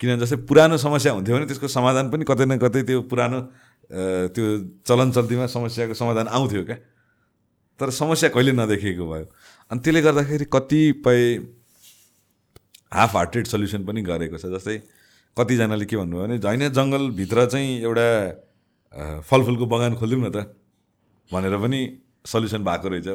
[0.00, 3.38] किनभने जस्तै पुरानो समस्या हुन्थ्यो भने त्यसको समाधान पनि कतै न कतै त्यो पुरानो
[4.34, 4.44] त्यो
[4.88, 6.76] चलन चल्तीमा समस्याको समाधान आउँथ्यो क्या।
[7.80, 9.26] तर समस्या कहिले नदेखिएको भयो।
[9.70, 11.20] अनि त्यसले गर्दाखेरि कतिपय
[12.94, 14.76] हाफ हार्टेड सल्युसन पनि गरेको छ। जस्तै
[15.36, 18.08] कतिजनाले के भन्नुभयो भने होइन जङ्गलभित्र चाहिँ एउटा
[19.22, 20.38] फलफुलको बगान खोलिदिउँ न त।
[21.30, 21.80] भनेर पनि
[22.26, 23.08] सल्युसन भएको रहेछ।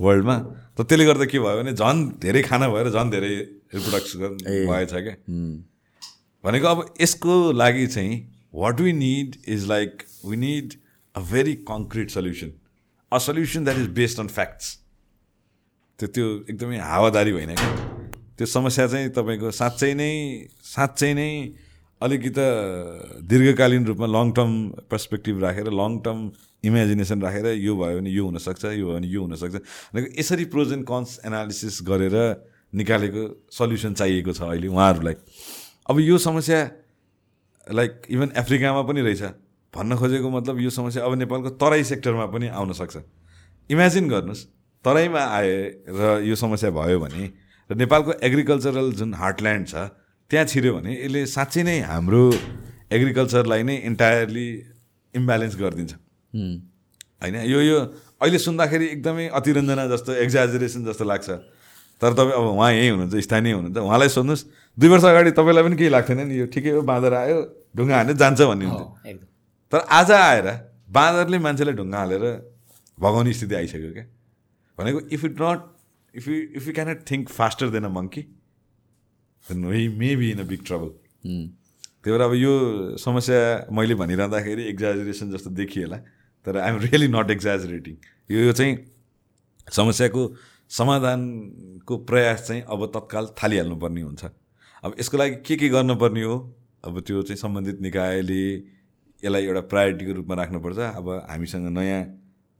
[0.00, 0.36] वर्ल्डमा
[0.76, 3.34] त त्यसले गर्दा के भयो भने झन् धेरै खाना भएर झन् धेरै
[3.74, 4.36] रिप्रोडक्सन
[4.70, 5.14] भएछ क्या।
[6.44, 8.14] भनेको अब यसको लागि चाहिँ
[8.54, 10.74] what we need is like we need
[11.14, 12.50] a very concrete solution
[13.12, 14.78] a solution that is based on facts
[15.98, 17.70] त्यो त्यो एकदमै हावादारी होइन क्या।
[18.38, 20.12] त्यो समस्या चाहिँ तपाईँको साँच्चै नै
[20.74, 21.30] साँच्चै नै
[22.00, 22.46] अलिकति
[23.30, 24.52] दीर्घकालीन रूपमा लङ टर्म
[24.90, 26.20] पर्सपेक्टिभ राखेर लङ टर्म
[26.64, 29.54] इमेजिनेसन राखेर यो भयो भने यो हुनसक्छ यो भयो भने यो हुनसक्छ
[30.18, 32.16] यसरी प्रोज एन्ड कन्स एनालिसिस गरेर
[32.72, 33.22] निकालेको
[33.52, 35.16] सल्युसन चाहिएको छ अहिले उहाँहरूलाई।
[35.90, 36.60] अब यो समस्या
[37.66, 39.22] लाइक इभन अफ्रिकामा पनि रहेछ।
[39.74, 42.96] भन्न खोजेको मतलब यो समस्या अब नेपालको तराई सेक्टरमा पनि आउन सक्छ।
[43.70, 44.42] इमेजिन गर्नुहोस्
[44.84, 45.54] तराईमा आए
[45.88, 47.22] र यो समस्या भयो भने
[47.70, 49.74] र नेपालको एग्रिकल्चरल जुन हार्टल्यान्ड छ
[50.30, 52.24] त्यहाँ छिर्यो भने यसले साँच्चै नै हाम्रो
[52.92, 54.48] एग्रिकल्चरलाई नै इन्टायरली
[55.14, 55.92] इम्ब्यालेन्स गरिदिन्छ।
[56.34, 57.34] होइन?
[57.46, 57.78] यो यो
[58.20, 61.28] अहिले सुन्दाखेरि एकदमै अतिरञ्जना जस्तो एक्जाजरेसन जस्तो लाग्छ।
[62.00, 64.42] तर तपाईँ अब उहाँ यहीँ हुनुहुन्छ स्थानीय हुनुहुन्छ उहाँलाई सोध्नुहोस्।
[64.78, 66.34] दुई वर्ष अगाडि तपाईँलाई पनि केही लाग्थेन नि?
[66.34, 67.38] यो ठिकै हो बाँदर आयो
[67.76, 69.16] ढुङ्गा हान्यो जान्छ भन्ने हुन्थ्यो।
[69.72, 70.46] तर आज आएर
[70.90, 72.24] बाँदरले मान्छेलाई ढुङ्गा हालेर
[72.98, 74.06] भगाउने स्थिति आइसक्यो क्या?
[74.78, 75.60] भनेको if it not
[76.14, 78.22] if you if you cannot think faster than a monkey
[79.44, 80.90] then we may be in a big trouble
[81.24, 82.52] त्यही भएर अब यो
[82.98, 83.38] समस्या
[83.72, 85.98] मैले भनिरहँदाखेरि एक्जाजरेसन जस्तो देखिएला।
[86.46, 87.96] तर आइएम रियली नट एक्जाजरेटिङ
[88.30, 88.76] यो चाहिँ
[89.72, 90.22] समस्याको
[90.70, 94.24] समाधानको प्रयास चाहिँ अब तत्काल थालिहाल्नुपर्ने हुन्छ।
[94.84, 96.36] अब यसको लागि के के गर्नुपर्ने हो?
[96.84, 98.42] अब त्यो चाहिँ सम्बन्धित निकायले
[99.24, 102.02] यसलाई एउटा प्रायोरिटीको रूपमा राख्नुपर्छ। अब हामीसँग नयाँ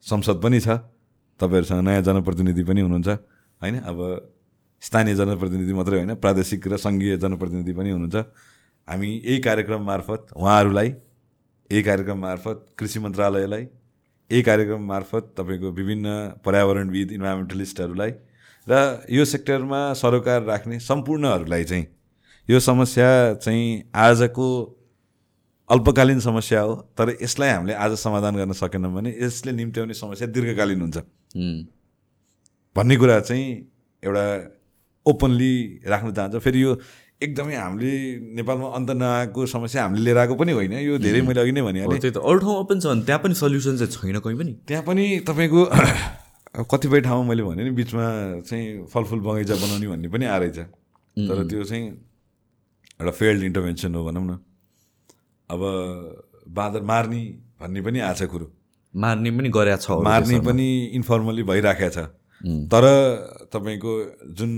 [0.06, 0.68] संसद पनि छ।
[1.40, 3.08] तपाईँहरूसँग नयाँ जनप्रतिनिधि पनि हुनुहुन्छ।
[3.60, 3.76] होइन?
[3.80, 3.98] अब
[4.82, 8.16] स्थानीय जनप्रतिनिधि मात्रै होइन प्रादेशिक र सङ्घीय जनप्रतिनिधि पनि हुनुहुन्छ।
[8.88, 10.88] हामी यही कार्यक्रम मार्फत उहाँहरूलाई
[11.70, 16.06] यही कार्यक्रम मार्फत कृषि मन्त्रालयलाई यही कार्यक्रम मार्फत तपाईँको विभिन्न
[16.44, 18.12] पर्यावरणविद इन्भाइरोमेन्टलिस्टहरूलाई
[18.66, 21.86] र यो सेक्टरमा सरोकार राख्ने सम्पूर्णहरूलाई चाहिँ
[22.48, 24.46] यो समस्या चाहिँ आजको
[25.70, 30.80] अल्पकालीन समस्या हो तर यसलाई हामीले आज समाधान गर्न सकेनौँ भने यसले निम्त्याउने समस्या दीर्घकालीन
[30.80, 30.98] हुन्छ।
[32.76, 33.46] भन्ने कुरा चाहिँ
[34.02, 34.24] एउटा
[35.06, 36.74] ओपनली राख्न चाहन्छ। फेरि यो
[37.24, 37.92] एकदमै हामीले
[38.38, 42.00] नेपालमा अन्त नआएको समस्या हामीले लिएर आएको पनि होइन। यो धेरै मैले अघि नै भनिहालेँ
[42.00, 44.84] त्यही त। अरू ठाउँमा पनि छ भने त्यहाँ पनि सल्युसन चाहिँ छैन कहीँ पनि। त्यहाँ
[44.84, 45.60] पनि तपाईँको
[46.70, 48.04] कतिपय ठाउँमा मैले भने नि बिचमा
[48.48, 50.58] चाहिँ फलफुल बगैँचा बनाउने भन्ने पनि आएछ
[51.28, 51.84] तर त्यो चाहिँ
[53.00, 54.38] एउटा फेल्ड इन्टरभेन्सन हो भनौँ न।
[55.50, 55.60] अब
[56.48, 57.22] बाँदर मार्ने
[57.60, 58.46] भन्ने पनि आएको छ कुरो।
[58.94, 62.06] मार्ने पनि गरेका छ मार्ने। पनि इन्फर्मली भइराखेको छ।
[62.70, 62.84] तर
[63.52, 63.92] तपाईँको
[64.38, 64.50] जुन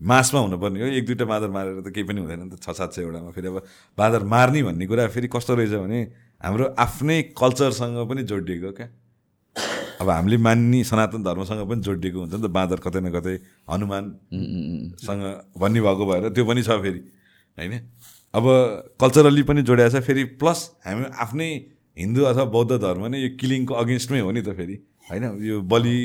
[0.00, 2.92] मासमा हुनुपर्ने हो। एक दुईवटा बाँदर मारेर त केही पनि हुँदैन नि त। छ सात
[2.94, 3.62] सयवटामा फेरि अब
[3.98, 6.00] बाँदर मार्ने भन्ने कुरा फेरि कस्तो रहेछ भने
[6.40, 8.88] हाम्रो आफ्नै कल्चरसँग पनि जोडिएको क्या।
[9.98, 13.34] अब हामीले मान्ने सनातन धर्मसँग पनि जोडिएको हुन्छ नि त बाँदर कतै न कतै
[13.66, 15.22] हनुमानसँग
[15.58, 17.00] भन्ने भएको भएर त्यो पनि छ फेरि
[17.58, 17.74] होइन?
[18.34, 18.44] अब
[19.02, 21.50] कल्चरली पनि जोडिएको छ। फेरि प्लस हामी आफ्नै
[21.98, 24.76] हिन्दू अथवा बौद्ध धर्म नै यो किलिङको अगेन्स्टमै हो नि त फेरि
[25.10, 25.24] होइन?
[25.42, 25.98] यो बलि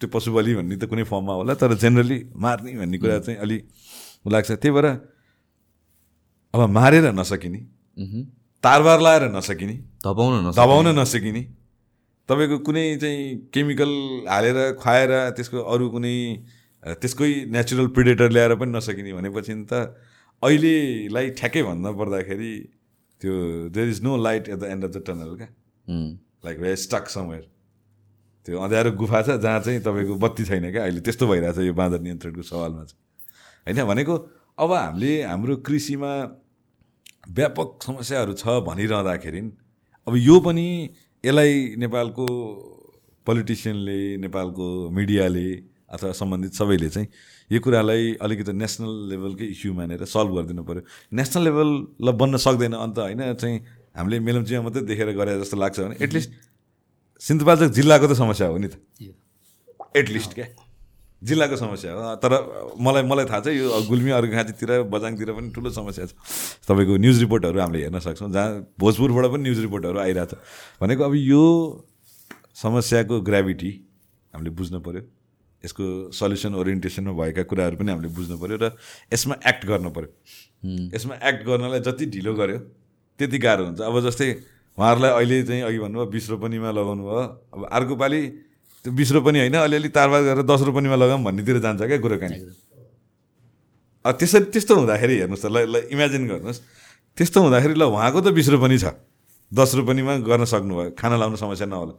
[0.00, 3.56] त्यो पशु बलि भन्ने त कुनै फर्ममा होला तर जेनरली मार्ने भन्ने कुरा चाहिँ अलि
[4.28, 4.86] लाग्छ। त्यही भएर
[6.54, 7.60] अब मारेर नसकिने
[8.64, 11.42] तारबार लाएर नसकिने नसक्ने। दबाउन नसकिने
[12.28, 13.92] तपाईँको कुनै चाहिँ केमिकल
[14.28, 16.16] हालेर खुवाएर त्यसको अरू कुनै
[16.82, 19.96] त्यसकै नेचुरल प्रिडेटर ल्याएर पनि नसकिने भनेपछि त
[20.42, 22.52] अहिलेलाई ठ्याक्कै भन्दा पर्दाखेरि
[23.20, 23.32] त्यो
[23.74, 25.48] there is no light at the end of the tunnel क्या।
[26.44, 27.44] लाइक वे स्टक समवेयर
[28.46, 30.82] त्यो अँध्यारो गुफा छ जहाँ चाहिँ तपाईँको बत्ती छैन क्या?
[30.86, 33.02] अहिले त्यस्तो भइरहेछ यो बाँदर नियन्त्रणको सवालमा चाहिँ।
[33.66, 34.14] होइन भनेको
[34.58, 36.12] अब हामीले हाम्रो कृषिमा
[37.26, 39.40] व्यापक समस्याहरू छ भनिरहँदाखेरि
[40.06, 40.66] अब यो पनि
[41.24, 42.26] यसलाई नेपालको
[43.26, 45.48] पोलिटिसियनले नेपालको मिडियाले
[45.90, 47.08] अथवा सम्बन्धित सबैले चाहिँ
[47.50, 50.82] यो कुरालाई अलिकति नेसनल लेभलकै इस्यु मानेर सल्भ गरिदिनु पऱ्यो
[51.12, 51.70] नेसनल लेभल
[52.22, 53.56] बन्न सक्दैन अन्त होइन चाहिँ
[53.98, 56.30] हामीले मेलम्चीमा मात्रै देखेर गरे जस्तो लाग्छ भने एटलिस्ट
[57.20, 58.76] सिन्धुपाल्चोक जिल्लाको त समस्या हो नि त।
[59.96, 60.46] एटलिस्ट क्या।
[61.22, 62.32] जिल्लाको समस्या हो। तर
[62.76, 66.12] मलाई मलाई थाहा छ यो गुल्मी अर्घाँचीतिर बजाङतिर पनि ठुलो समस्या छ।
[66.68, 70.32] तपाईँको न्युज रिपोर्टहरू हामीले हेर्न सक्छौँ। जहाँ भोजपुरबाट पनि न्युज रिपोर्टहरू आइरहेछ।
[70.80, 71.42] भनेको अब यो
[72.52, 73.70] समस्याको ग्राभिटी
[74.34, 75.02] हामीले बुझ्नु पऱ्यो
[75.64, 78.76] यसको सल्युसन ओरिएन्टेसनमा भएका कुराहरू पनि हामीले बुझ्नु पऱ्यो र
[79.08, 80.08] यसमा एक्ट गर्नु पऱ्यो
[80.94, 82.58] यसमा एक्ट गर्नलाई जति ढिलो गर्यो
[83.18, 84.28] त्यति गाह्रो हुन्छ। अब जस्तै
[84.78, 87.22] उहाँहरूलाई अहिले चाहिँ अघि भन्नुभयो बिस रोपनीमा लगाउनु भयो
[87.54, 88.20] अब अर्को पालि
[88.84, 92.36] त्यो बिस रोपनी होइन अलिअलि तारबार गरेर दस रोपनीमा लगाऊँ भन्नेतिर जान्छ क्या कुराकानी।
[94.04, 96.60] अब त्यसरी त्यस्तो हुँदाखेरि हेर्नुहोस् त ल ल इमेजिन गर्नुहोस्।
[97.18, 98.94] त्यस्तो हुँदाखेरि ल उहाँको त बिस रोपनी छ।
[99.50, 101.94] दस रोपनीमा गर्न सक्नुभयो खाना लाउनु समस्या नहोला।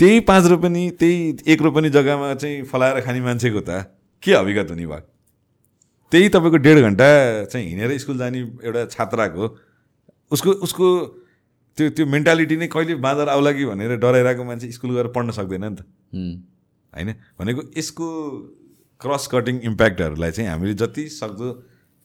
[0.00, 1.16] त्यही पाँच रोपनी त्यही
[1.50, 3.90] एक रोपनी जग्गामा चाहिँ फलाएर खाने मान्छेको त
[4.22, 5.02] के अभिगत हुने भयो?
[6.12, 7.08] त्यही तपाईँको डेढ घन्टा
[7.50, 9.44] चाहिँ हिँडेर स्कुल जाने एउटा छात्राको
[10.32, 10.86] उसको उसको
[11.76, 15.64] त्यो त्यो मेन्टालिटी नै कहिले बाँदर आउला कि भनेर डराइरहेको मान्छे स्कुल गएर पढ्न सक्दैन
[15.64, 15.80] नि त।
[16.92, 17.08] होइन?
[17.38, 18.06] भनेको यसको
[19.00, 21.48] क्रस कटिङ इम्प्याक्टहरूलाई चाहिँ हामीले जति सक्दो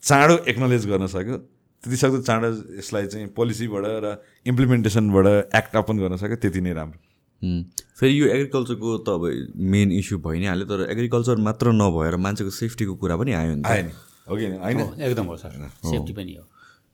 [0.04, 1.38] चाँडो एक्नोलेज गर्न सक्यो
[1.84, 7.00] त्यति सक्दो चाँडो यसलाई चाहिँ पोलिसीबाट र इम्प्लिमेन्टेसनबाट एक्ट अपन गर्न सक्यो त्यति नै राम्रो।
[8.00, 9.24] फेरि यो एग्रिकल्चरको त अब
[9.56, 13.64] मेन इस्यु भइ नै हाल्यो तर एग्रिकल्चर मात्र नभएर मान्छेको सेफ्टीको कुरा पनि आयो नि
[13.66, 13.94] आयो नि।
[14.28, 14.80] हो कि होइन?
[15.00, 15.52] एकदम हो सर।
[15.88, 16.46] सेफ्टी पनि हो।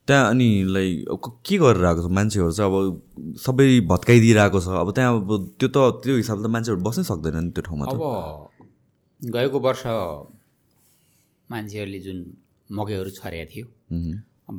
[0.08, 2.72] त्यहाँ अनि लाइक के गरेर आएको छ मान्छेहरू चाहिँ?
[2.72, 7.36] अब सबै भत्काइदिइरहेको छ। अब त्यहाँ अब त्यो त त्यो हिसाबले त मान्छेहरू बस्नै सक्दैन
[7.44, 8.02] नि त्यो ठाउँमा त। अब
[9.22, 9.84] गएको वर्ष
[11.50, 12.18] मान्छेहरूले जुन
[12.70, 13.66] मकैहरू छरेको थियो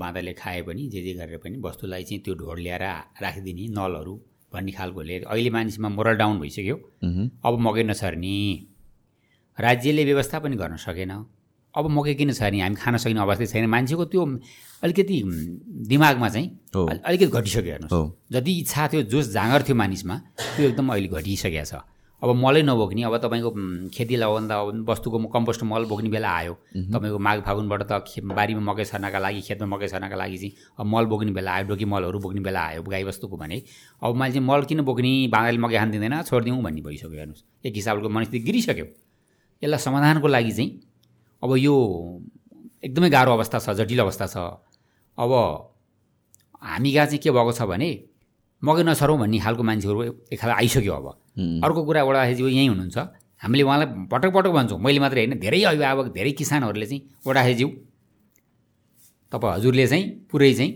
[0.01, 2.85] बाँदरले खाए पनि जे जे गरेर पनि वस्तुलाई चाहिँ त्यो ढोड ल्याएर
[3.25, 4.15] राखिदिने नलहरू
[4.53, 6.77] भन्ने खालकोले अहिले मानिसमा मोरल डाउन भइसक्यो।
[7.45, 8.37] अब मकै नछर्ने।
[9.59, 11.13] राज्यले व्यवस्था पनि गर्न सकेन।
[11.79, 14.23] अब मकै किन छर्ने हामी खान सक्ने अवस्था छैन। मान्छेको त्यो
[14.83, 15.17] अलिकति
[15.87, 20.17] दिमागमा चाहिँ अलिकति घटिसक्यो हेर्नुहोस्। जति इच्छा थियो जोस जाँगर थियो मानिसमा
[20.57, 21.87] त्यो एकदम अहिले घटिसकेको छ।
[22.23, 23.51] अब मलै नबोक्ने अब तपाईँको
[23.95, 26.55] खेती लगाउँदा अब वस्तुको कम्पोस्ट मल बोक्ने बेला आयो।
[26.91, 30.87] तपाईँको माघ फागुनबाट त खे बारीमा मकै छर्नका लागि खेतमा मकै छर्नका लागि चाहिँ अब
[30.87, 33.63] मल बोक्ने बेला आयो डोकी मलहरू बोक्ने बेला आयो गाईबस्तुको भने।
[34.03, 38.09] अब मान्छे मल किन बोक्ने बाँदरले मकै खान दिँदैन छोडिदिउँ भन्ने भइसक्यो हेर्नुहोस्। एक हिसाबको
[38.11, 38.87] मनस्थिति गिरिसक्यो।
[39.63, 40.71] यसलाई समाधानको लागि चाहिँ
[41.43, 41.75] अब यो
[42.85, 44.37] एकदमै गाह्रो अवस्था छ जटिल अवस्था छ।
[45.19, 45.33] अब
[46.63, 47.91] हामी कहाँ चाहिँ के भएको छ भने
[48.63, 51.07] मकै नछरौँ भन्ने खालको मान्छेहरू एक खाल आइसक्यो अब।
[51.65, 52.99] अर्को कुरा ओडाहेजी यहीँ हुनुहुन्छ।
[53.43, 57.69] हामीले उहाँलाई पटक पटक भन्छौँ। मैले मात्रै होइन धेरै अभिभावक धेरै किसानहरूले चाहिँ ओडाहेज्यू
[59.33, 60.71] तपाईँ हजुरले चाहिँ पुरै चाहिँ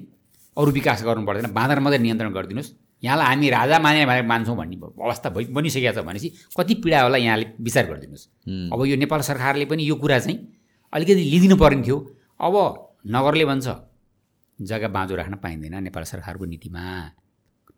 [0.56, 2.70] अरू विकास गर्नु पर्दैन। बाँदर मात्रै नियन्त्रण गरिदिनुहोस्।
[3.02, 7.18] यहाँलाई हामी राजा माने भनेर मान्छौँ भन्ने अवस्था भइ बनिसकेको छ भनेपछि कति पीडा होला
[7.18, 8.26] यहाँले विचार गरिदिनुहोस्।
[8.72, 10.38] अब यो नेपाल सरकारले पनि यो कुरा चाहिँ
[10.92, 11.98] अलिकति लिइदिनु पर्ने थियो।
[12.40, 12.54] अब
[13.06, 13.66] नगरले भन्छ
[14.58, 16.82] जग्गा बाँझो राख्न पाइँदैन नेपाल सरकारको नीतिमा।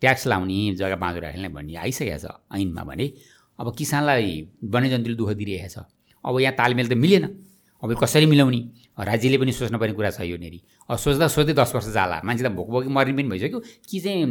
[0.03, 3.07] ट्याक्स लाउने जग्गा बाँझो राख्ने भन्ने आइसकेको छ ऐनमा भने।
[3.59, 4.29] अब किसानलाई
[4.61, 5.89] वन्यजन्तुले दुःख दिइरहेको छ।
[6.25, 7.25] अब यहाँ तालमेल त मिलेन।
[7.85, 8.61] अब यो कसरी मिलाउने?
[8.97, 12.45] राज्यले पनि सोच्न पर्ने कुरा छ यो नेरी। अब सोच्दा सोच्दै दस वर्ष जाला। मान्छे
[12.45, 14.25] त भोक भोकी मर्ने पनि भइसक्यो। कि चाहिँ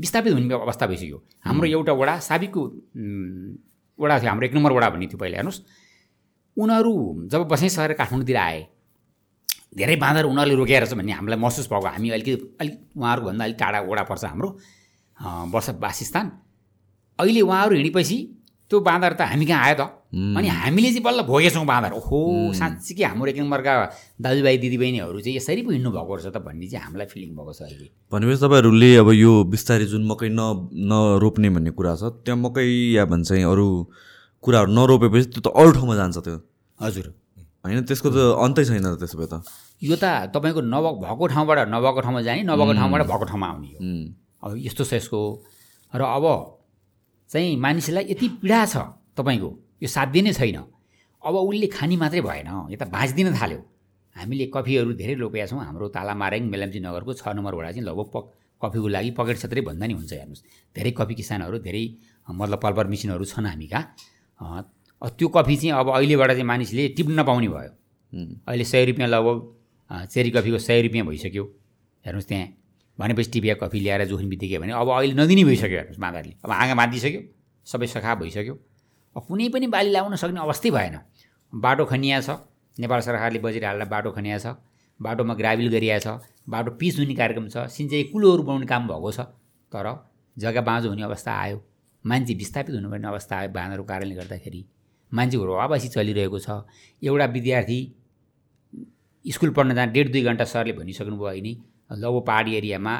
[0.00, 2.62] विस्थापित हुने अवस्था भइसक्यो। हाम्रो एउटा वडा साबिकको
[3.98, 5.60] वडा थियो हाम्रो एक नम्बर वडा भन्ने थियो पहिला हेर्नुहोस्।
[6.56, 6.94] उनीहरू
[7.28, 8.60] जब बसैँ सरेर काठमाडौँतिर आए
[9.76, 13.58] धेरै बाँदर उनीहरूले रोकेर छ भन्ने हामीलाई महसुस भएको। हामी अलिकति अलिक उहाँहरूको भन्दा अलिक
[13.60, 14.48] टाढा ओडा पर्छ हाम्रो
[15.52, 16.26] वर्ष वासस्थान
[17.18, 18.16] अहिले उहाँहरू हिँडेपछि
[18.70, 19.82] त्यो बाँदर त हामी कहाँ आयो त?
[20.14, 22.18] अनि हामीले चाहिँ बल्ल भोगेछौँ बाँदर। ओहो
[22.54, 23.72] साँच्चीकै हाम्रो एक नम्बरका
[24.24, 27.60] दाजुभाइ दिदीबहिनीहरू चाहिँ यसरी पो हिँड्नु भएको रहेछ त भन्ने चाहिँ हामीलाई फिलिङ भएको छ
[27.68, 32.64] अहिले। भनेपछि तपाईँहरूले अब यो बिस्तारै जुन मकै न नरोप्ने भन्ने कुरा छ त्यहाँ मकै
[32.96, 33.66] या भन्छ अरू
[34.44, 36.36] कुराहरू नरोपेपछि त्यो त अरू ठाउँमा जान्छ त्यो।
[36.80, 37.06] हजुर।
[37.64, 39.34] होइन त्यसको त अन्तै छैन त त्यसो भए त।
[39.82, 43.80] यो त तपाईँको नभ भएको ठाउँबाट नभएको ठाउँमा जाने नभएको ठाउँबाट भएको ठाउँमा आउने हो।
[44.44, 45.20] अब यस्तो छ यसको।
[45.92, 46.24] र अब
[47.34, 48.76] चाहिँ मानिसलाई यति पीडा छ
[49.18, 49.50] तपाईँको
[49.82, 50.58] यो साध्य नै छैन।
[51.26, 53.60] अब उसले खाने मात्रै भएन यता बाँच्दिन थाल्यो।
[54.16, 58.24] हामीले कफीहरू धेरै रोपेका छौँ हाम्रो तालामारेङ मेलम्ची नगरको छ नम्बर वडा चाहिँ लगभग पक
[58.62, 60.42] कफीको लागि पकेट क्षेत्रै भन्दा नि हुन्छ हेर्नुहोस्।
[60.76, 61.84] धेरै कफी किसानहरू धेरै
[62.30, 63.84] मतलब पल्पर मिसिनहरू छन् हामी कहाँ
[64.40, 64.62] अ,
[65.02, 67.72] अ, त्यो कफी चाहिँ अब अहिलेबाट चाहिँ मानिसले टिप्न नपाउने भयो।
[68.46, 71.44] अहिले सय रुपियाँ लगभग चेरी कफीको सय रुपियाँ भइसक्यो।
[72.06, 72.46] हेर्नुहोस् त्यहाँ।
[72.98, 76.74] भनेपछि टिपिया कफी ल्याएर जोख्ने बित्तिकै भने अब अहिले नदिने भइसक्यो हेर्नुहोस् बाँदरले अब आँगा
[76.74, 77.20] बाँधिसक्यो
[77.66, 78.54] सबै सखा भइसक्यो।
[79.16, 80.96] अब कुनै पनि बाली लाउन सक्ने अवस्थै भएन।
[81.52, 82.30] बाटो खनिया छ
[82.76, 84.46] नेपाल सरकारले बजेट हालेर बाटो खनिया छ
[85.00, 89.20] बाटोमा ग्राभिल गरिया छ बाटो पिच हुने कार्यक्रम छ सिँचाइ कुलोहरू बनाउने काम भएको छ।
[89.72, 89.86] तर
[90.36, 91.58] जग्गा बाँझो हुने अवस्था आयो
[92.04, 94.64] मान्छे विस्थापित हुनुपर्ने अवस्था आयो बाँदरको कारणले गर्दाखेरि।
[95.12, 96.48] मान्छेको आवासी चलिरहेको छ।
[97.02, 97.78] एउटा विद्यार्थी
[99.24, 101.52] स्कुल पढ्न जाँदा डेढ दुई घन्टा सरले भनिसक्नु भयो अहिले।
[101.90, 102.94] लौ पहाडी एरियामा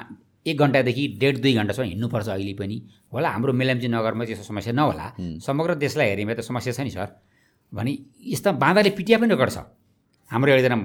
[0.47, 2.77] एक घन्टादेखि डेढ दुई घन्टासम्म हिँड्नुपर्छ अहिले पनि।
[3.13, 5.07] होला हाम्रो मेलम्ची नगरमा त्यस्तो समस्या नहोला।
[5.41, 7.09] समग्र देशलाई हेऱ्यो भने त समस्या छ नि सर।
[7.73, 7.93] भने
[8.33, 9.59] यस्ता बाँदरले पिटिया पनि गर्छ।
[10.31, 10.77] हाम्रो एकजना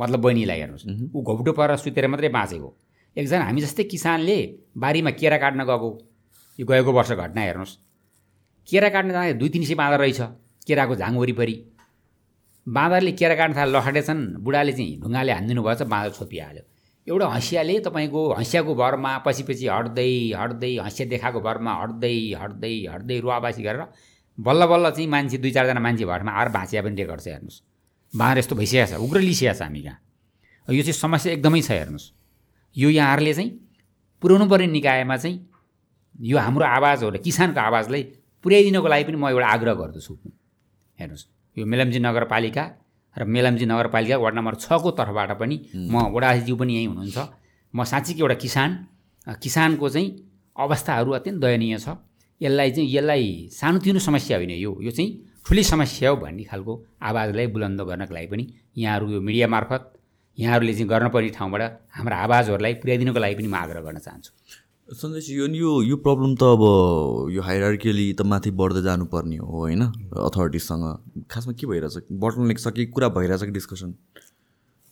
[0.00, 2.68] मतलब बहिनीलाई हेर्नुहोस्। ऊ घोप्टो परेर सुतेर मात्रै बाँचेको
[3.16, 4.36] एकजना हामी जस्तै किसानले
[4.76, 5.88] बारीमा केरा काट्न गएको।
[6.58, 7.72] यो गएको वर्ष घटना हेर्नुहोस्।
[8.68, 10.20] केरा काट्न जाँदा दुई तिन सय बाँदर रहेछ
[10.66, 11.56] केराको झाङ वरिपरि।
[12.66, 16.64] बाँदरले केरा काट्न थाले लखाटेछन्। बुढाले चाहिँ ढुङ्गाले हानिदिनु भएछ बाँदर छोपिहाल्यो।
[17.06, 23.18] एउटा हँसियाले तपाईँको हँसियाको भरमा पछि पछि हट्दै हट्दै हँसिया देखाएको भरमा हट्दै हट्दै हट्दै
[23.20, 23.82] रुवाबासी गरेर
[24.38, 27.60] बल्ल बल्ल चाहिँ मान्छे दुई चारजना मान्छे भरमा आएर भाँचिया पनि रेकर्ड छ हेर्नुहोस्।
[28.12, 29.98] बाँदर यस्तो भइसकेको छ उग्र लिइसकेको छ हामी कहाँ
[30.68, 32.06] यो चाहिँ समस्या एकदमै छ हेर्नुहोस्।
[32.76, 33.50] यो यहाँहरूले चाहिँ
[34.22, 35.36] पुर्याउनु पर्ने निकायमा चाहिँ
[36.24, 38.02] यो हाम्रो आवाज हो र किसानको आवाजलाई
[38.44, 40.14] पुर्याइदिनको लागि पनि म एउटा आग्रह गर्दछु।
[40.98, 41.24] हेर्नुहोस्
[41.56, 42.64] यो मेलम्ची नगरपालिका
[43.16, 47.18] र मेलम्ची नगरपालिका वार्ड नम्बर छको तर्फबाट पनि म वडाज्यू पनि यहीँ हुनुहुन्छ।
[47.74, 48.70] म साँच्चीकै एउटा किसान।
[49.42, 50.08] किसानको चाहिँ
[50.56, 51.88] अवस्थाहरू अत्यन्त दयनीय छ।
[52.40, 55.10] यसलाई चाहिँ यसलाई सानोतिनो समस्या होइन यो। यो चाहिँ
[55.46, 56.72] ठुलै समस्या हो भन्ने खालको
[57.02, 58.44] आवाजलाई बुलन्द गर्नको लागि पनि
[58.76, 59.82] यहाँहरू यो मिडिया मार्फत
[60.38, 61.62] यहाँहरूले चाहिँ गर्नुपर्ने ठाउँबाट
[61.94, 64.30] हाम्रो आवाजहरूलाई पुर्याइदिनको लागि पनि म आग्रह गर्न चाहन्छु।
[64.88, 66.62] सन्देश यो यो यो प्रब्लम त अब
[67.32, 69.82] यो हाइरार्कियली त माथि बढ्दै जानुपर्ने हो होइन?
[70.12, 72.12] अथोरिटिजसँग खासमा के भइरहेछ?
[72.12, 73.94] बटन छ कि कुरा भइरहेछ कि डिस्कसन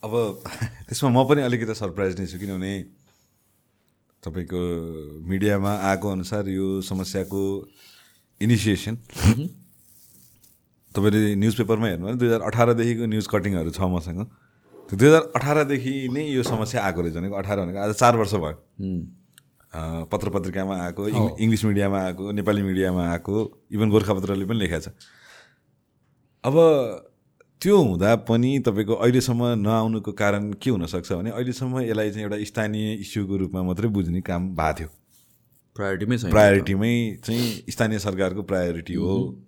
[0.03, 0.13] अब
[0.89, 2.73] त्यसमा म पनि अलिकति सरप्राइज नै छु किनभने
[4.23, 4.61] तपाईँको
[5.29, 7.41] मिडियामा आएको अनुसार यो समस्याको
[8.41, 8.95] इनिसिएसन
[10.95, 14.25] तपाईँले न्युज पेपरमा हेर्नु भने दुई हजार अठारदेखिको न्युज कटिङहरू छ मसँग।
[14.89, 18.57] दुई हजार अठारदेखि नै यो समस्या आएको रहेछ भनेको अठार भनेको आज चार वर्ष भयो।
[19.75, 24.93] पत्र पत्रिकामा आएको इङ- इङ्ग्लिस मिडियामा आएको नेपाली मिडियामा आएको इभन गोर्खापत्रले पनि लेखाएको छ।
[26.43, 26.55] अब
[27.61, 32.93] त्यो हुँदा पनि तपाईँको अहिलेसम्म नआउनुको कारण के हुनसक्छ भने अहिलेसम्म यसलाई चाहिँ एउटा स्थानीय
[32.93, 34.89] इस्युको रूपमा मात्रै बुझ्ने काम भएको थियो।
[35.75, 39.39] प्रायोरिटीमै छैन। प्रायोरिटीमै चाहिँ स्थानीय सरकारको प्रायोरिटी हो।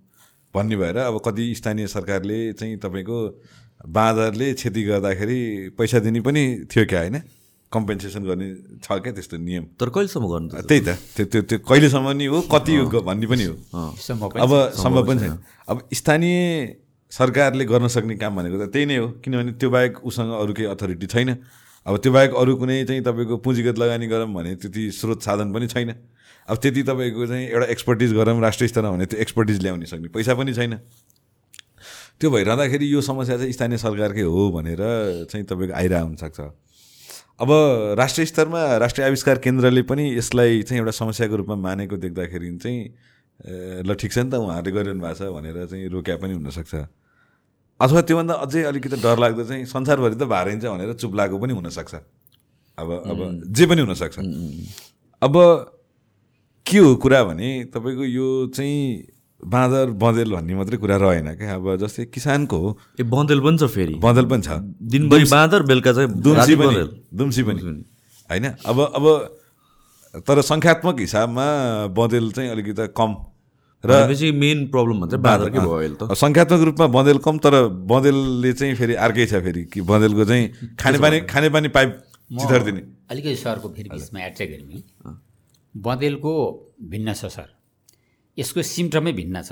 [0.55, 3.41] भन्ने भएर अब कति स्थानीय सरकारले चाहिँ तपाईँको
[3.87, 7.21] बाँदरले क्षति गर्दाखेरि पैसा दिने पनि थियो क्या होइन?
[7.71, 8.47] कम्पेन्सेसन गर्ने
[8.83, 10.65] छ क्या त्यस्तो नियम। तर कहिलेसम्म गर्नु त?
[10.69, 12.73] त्यही त। त्यो त्यो त्यो कहिलेसम्म नि हो कति
[13.03, 13.55] भन्ने पनि हो।
[14.39, 15.37] अब सम्भव पनि छैन।
[15.69, 16.37] अब स्थानीय
[17.11, 20.67] सरकारले गर्न सक्ने काम भनेको त त्यही नै हो। किनभने त्यो बाहेक उसँग अरू केही
[20.71, 21.29] अथोरिटी छैन।
[21.85, 25.67] अब त्यो बाहेक अरू कुनै चाहिँ तपाईँको पुँजीगत लगानी गरौँ भने त्यति स्रोत साधन पनि
[25.67, 25.93] छैन।
[26.49, 30.33] अब त्यति तपाईँको चाहिँ एउटा एक्सपर्टिज गरौँ राष्ट्रिय स्तरमा भने त्यो एक्सपर्टिज ल्याउने सक्ने पैसा
[30.33, 30.73] पनि छैन।
[32.19, 34.81] त्यो भइरहँदाखेरि यो समस्या चाहिँ स्थानीय सरकारकै हो भनेर
[35.29, 36.39] चाहिँ तपाईँको आइरहेको हुनसक्छ।
[37.39, 37.49] अब
[37.99, 43.93] राष्ट्रिय स्तरमा राष्ट्रिय आविष्कार केन्द्रले पनि यसलाई चाहिँ एउटा समस्याको रूपमा मानेको देख्दाखेरि चाहिँ ल
[43.99, 46.75] ठिक छ नि त उहाँहरूले गरिरहनु भएको छ भनेर चाहिँ रोक्या पनि हुनसक्छ।
[47.79, 51.93] अथवा त्योभन्दा अझै अलिकति डरलाग्दो चाहिँ संसारभरि त भारिन्छ भनेर चुप लागेको पनि हुनसक्छ।
[52.79, 53.19] अब अब
[53.51, 54.15] जे पनि हुनसक्छ।
[55.21, 55.35] अब
[56.65, 58.79] के हो कुरा भने तपाईँको यो चाहिँ
[59.45, 62.69] बाँदर बँदेल भन्ने मात्रै कुरा रहेन क्या। अब जस्तै किसानको हो
[62.99, 64.49] ए बन्देल पनि छ फेरि। बँदेल पनि छ।
[64.93, 67.61] दिनभरि बाँदर बेलुका चाहिँ दुम्सी पनि बँदेल। दुम्सी पनि।
[68.29, 68.45] होइन?
[68.65, 69.05] अब अब
[70.27, 71.45] तर सङ्ख्यात्मक हिसाबमा
[71.93, 73.13] बँदेल चाहिँ अलिकति कम।
[73.83, 78.75] भनेपछि मेन प्रब्लम भन्छ बाँदरकै भयो अहिले त। सङ्ख्यात्मक रूपमा बँदेल कम तर बँदेलले चाहिँ
[78.75, 81.91] फेरि अर्कै छ फेरि कि बँदेलको चाहिँ खानेपानी खानेपानी पाइप
[82.31, 82.81] चिथर दिने
[83.11, 85.13] अलिकति सरको फेरि बिचमा एड चाहिँ गरौँ है
[85.75, 86.33] बँदेलको
[86.89, 87.53] भिन्न छ सर
[88.37, 89.51] यसको सिम्टमै भिन्न छ।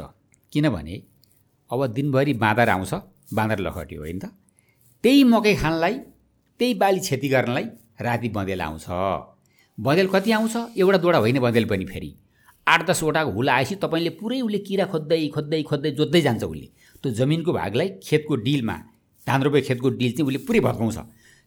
[0.53, 0.95] किनभने
[1.69, 2.93] अब दिनभरि बाँदर आउँछ
[3.33, 4.25] बाँदर लखट्यो होइन त।
[5.03, 5.95] त्यही मकै खानलाई
[6.59, 7.65] त्यही बाली क्षति गर्नलाई
[8.01, 8.85] राति बँदेल आउँछ।
[9.77, 10.55] बँदेल कति आउँछ?
[10.77, 12.11] एउटा दोडा होइन बँदेल पनि फेरि।
[12.67, 16.67] आठ दसवटाको हुला आएपछि तपाईँले पुरै उसले किरा खोज्दै खोज्दै खोज्दै जोत्दै जान्छ उसले।
[17.03, 18.75] त्यो जमिनको भागलाई खेतको डिलमा
[19.27, 20.97] धान रोपे खेतको डिल चाहिँ उसले पुरै भत्काउँछ।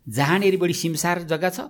[0.06, 1.60] जहाँनिर बढी सिमसार जग्गा छ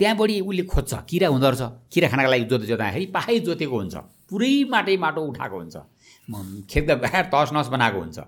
[0.00, 1.62] त्यहाँ बढी उसले खोज्छ। किरा हुँदो रहेछ।
[1.92, 3.96] किरा खानको लागि जोत्दै जोत्दाखेरि पाहै जोतेको हुन्छ।
[4.30, 5.76] पुरै माटै माटो उठाएको हुन्छ।
[6.70, 8.18] खेतका बाहिर तस नस बनाएको हुन्छ।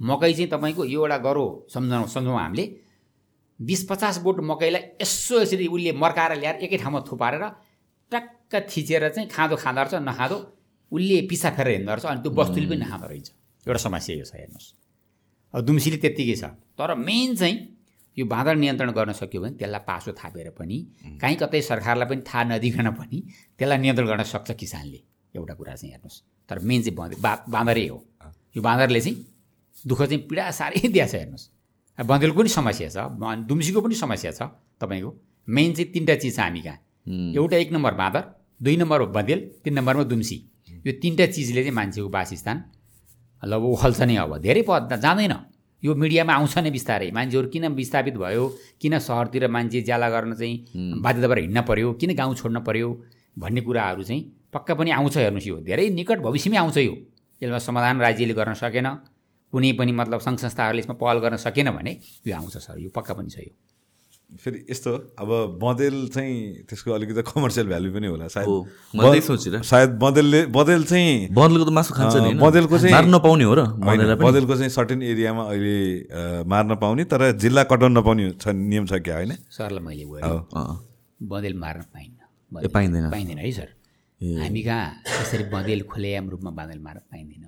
[0.00, 2.64] मकै चाहिँ तपाईँको यो एउटा गरो सम्झाउँ सम्झौँ हामीले।
[3.60, 7.44] बिस पचास बोट मकैलाई यसो यसरी उसले मर्काएर ल्याएर एकै ठाउँमा थुपारेर
[8.12, 10.36] टक्क थिचेर चाहिँ खाँदो खाँदो रहेछ नखाँदो
[10.92, 13.28] उसले पिसा फेरेर हिँड्दो रहेछ अनि त्यो बस्तुले पनि नखाँदो रहेछ।
[13.66, 14.68] एउटा समस्या यो छ हेर्नुहोस्।
[15.54, 16.44] अब दुम्सीले त्यत्तिकै छ।
[16.76, 17.56] तर मेन चाहिँ
[18.16, 20.76] यो बाँदर नियन्त्रण गर्न सक्यो भने त्यसलाई पासो थापेर पनि
[21.20, 23.18] कहीँ कतै सरकारलाई पनि थाहा नदिकन पनि
[23.56, 25.00] त्यसलाई नियन्त्रण गर्न सक्छ किसानले।
[25.36, 27.98] एउटा कुरा चाहिँ हेर्नुहोस्। तर मेन चाहिँ बँदे बा बाँदरै हो।
[28.56, 29.16] यो बाँदरले चाहिँ
[29.76, 31.44] दुःख चाहिँ पीडा साह्रै दिएको छ हेर्नुहोस्।
[31.98, 32.98] बँदेलको पनि समस्या छ
[33.48, 34.42] दुम्सीको पनि समस्या छ
[34.80, 35.10] तपाईँको।
[35.48, 36.78] मेन चाहिँ तिनवटा चिज छ हामी कहाँ।
[37.34, 38.22] एउटा एक नम्बर बाँदर
[38.62, 40.36] दुई नम्बर हो बँदेल तिन नम्बरमा दुम्सी।
[40.86, 42.56] यो तिनवटा चिजले चाहिँ मान्छेको वासस्थान
[43.42, 45.34] ल उखल्छ नै अब। धेरै पद जाँदैन।
[45.82, 48.44] यो मिडियामा आउँछ नै बिस्तारै। मान्छेहरू किन विस्थापित भयो?
[48.80, 51.92] किन सहरतिर मान्छे ज्याला गर्न चाहिँ बाध्यता भएर हिँड्न पर्यो?
[52.00, 52.88] किन गाउँ छोड्न पर्यो?
[53.36, 54.22] भन्ने कुराहरू चाहिँ
[54.52, 56.94] पक्का पनि आउँछ हेर्नुहोस् यो। धेरै निकट भविष्यमै आउँछ यो।
[57.42, 58.86] यसमा समाधान राज्यले गर्न सकेन
[59.52, 61.92] कुनै पनि मतलब सङ्घ संस्थाहरूले यसमा पहल गर्न सकेन भने
[62.26, 63.52] यो आउँछ सर यो पक्का पनि छ यो।
[64.42, 64.90] फेरि यस्तो
[65.22, 65.28] अब
[65.62, 71.72] बँदेल चाहिँ त्यसको अलिकति कमर्सियल भ्यालु पनि होला सायद। सायद बँदेलले बँदेल चाहिँ बँदेलको त
[71.78, 73.62] मासु खान्छ नि बँदेलको चाहिँ- मार्न नपाउने हो र
[74.18, 79.14] बँदेलको चाहिँ सर्टेन एरियामा अहिले मार्न पाउने तर जिल्ला कटाउन नपाउने छ नियम छ क्या
[79.14, 79.32] होइन?
[79.46, 80.22] सरलाई मैले हो। गएँ
[80.58, 80.74] अँ,
[81.22, 83.68] बँदेल मार्न पाइन्न। पाइँदैन। पाइँदैन है सर।
[84.16, 84.84] हामी कहाँ
[85.20, 87.44] यसरी बँदेल खुलेआम रूपमा बँदेल मार्न पाइँदैन।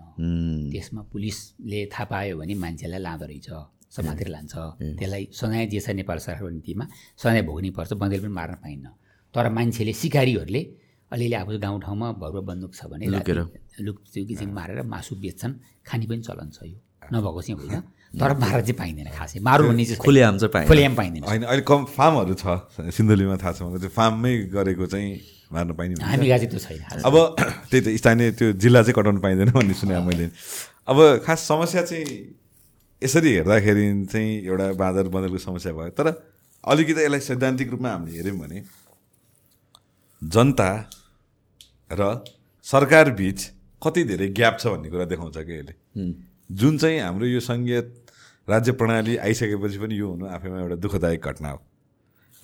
[0.72, 3.48] त्यसमा पुलिसले थाहा पायो भने मान्छेलाई लाँदो रहेछ
[3.88, 4.54] समातेर लान्छ।
[5.00, 6.84] त्यसलाई सजाय जे छ नेपाल सरकारको नीतिमा
[7.16, 8.86] सजाय भोग्नै पर्छ बँदेल पनि मार्न पाइन्न।
[9.34, 10.62] तर मान्छेले सिकारीहरूले
[11.08, 13.38] अलिअलि आफू गाउँठाउँमा भरुवा बन्दुक छ भने लुकेर।
[13.80, 15.54] लुकचुकी चाहिँ मारेर मासु बेच्छन्
[15.88, 16.76] खाने पनि चलन छ यो।
[17.08, 17.80] नभएको चाहिँ होइन
[18.12, 21.64] तर मारेर चाहिँ पाइँदैन खासै। मारु भन्ने चाहिँ खुलेआम चाहिँ पाइँदैन। खुलेआम पाइँदैन। होइन अहिले
[21.64, 22.44] कम फार्महरू छ
[22.92, 27.14] सिन्धुलीमा थाहा छ मलाई फार्ममै गरेको चाहिँ मार्न पाइने हुन्छ। हामी त्यो छैन अब
[27.70, 30.26] त्यही त स्थानीय त्यो जिल्ला चाहिँ कटाउनु पाइँदैन भन्ने सुने मैले।
[30.88, 32.04] अब खास समस्या चाहिँ
[33.02, 36.06] यसरी हेर्दाखेरि चाहिँ एउटा बाँदर बँदरको समस्या भयो। तर
[36.64, 38.58] अलिकति यसलाई सैद्धान्तिक रूपमा हामीले हेऱ्यौँ भने
[40.22, 40.70] जनता
[41.90, 42.02] र
[42.66, 43.38] सरकार बिच
[43.82, 45.74] कति धेरै ग्याप छ भन्ने कुरा देखाउँछ कि यसले।
[46.50, 47.80] जुन चाहिँ हाम्रो यो सङ्घीय
[48.48, 51.58] राज्य प्रणाली आइसकेपछि पनि यो हुनु आफैमा एउटा दुःखदायक घटना हो।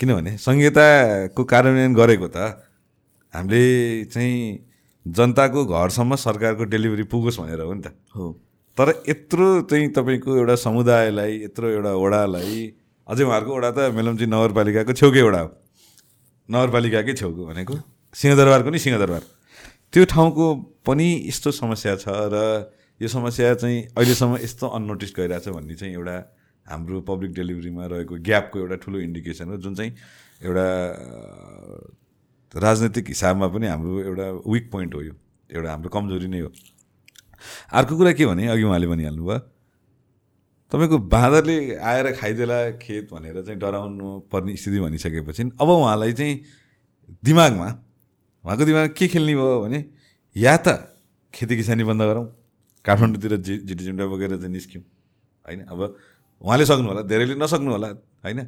[0.00, 2.38] किनभने संहिताको कार्यान्वयन गरेको त
[3.34, 4.38] हामीले चाहिँ
[5.06, 8.32] जनताको घरसम्म सरकारको डेलिभरी पुगोस् भनेर हो नि त। हो।
[8.78, 12.56] तर यत्रो चाहिँ तपाईँको एउटा समुदायलाई यत्रो एउटा वडालाई
[13.08, 15.50] अझै उहाँहरूको वडा त मेलम्ची नगरपालिकाको छेउकै वडा हो।
[16.48, 17.74] नगरपालिकाकै छेउको भनेको
[18.14, 19.22] सिंहदरबारको नि सिंहदरबार।
[19.92, 20.46] त्यो ठाउँको
[20.86, 22.70] पनि यस्तो समस्या छ र
[23.00, 26.16] यो समस्या चाहिँ अहिलेसम्म यस्तो अननोटिस गइरहेछ भन्ने चाहिँ एउटा
[26.66, 29.92] हाम्रो पब्लिक डेलिभरीमा रहेको ग्यापको एउटा ठुलो इन्डिकेसन हो जुन चाहिँ
[30.42, 30.66] एउटा
[32.56, 35.14] राजनैतिक हिसाबमा पनि हाम्रो एउटा विक पोइन्ट हो यो।
[35.50, 36.50] एउटा हाम्रो कमजोरी नै हो।
[37.72, 39.38] अर्को कुरा के भने अघि उहाँले भनिहाल्नु भयो
[40.72, 46.40] तपाईँको बाँदरले आएर खाइदेला खेत भनेर चाहिँ डराउनु पर्ने स्थिति भनिसकेपछि अब उहाँलाई चाहिँ
[47.24, 47.68] दिमागमा
[48.44, 49.84] उहाँको दिमागमा के खेल्ने भयो भने
[50.36, 50.68] या त
[51.34, 52.26] खेती किसानी बन्द गरौँ
[52.84, 54.84] काठमाडौँतिर जि जिटिजिन्डा बोकेर चाहिँ निस्क्यौँ
[55.46, 55.60] होइन?
[55.64, 55.80] अब
[56.40, 57.88] उहाँले सक्नु होला धेरैले नसक्नु होला
[58.24, 58.40] होइन?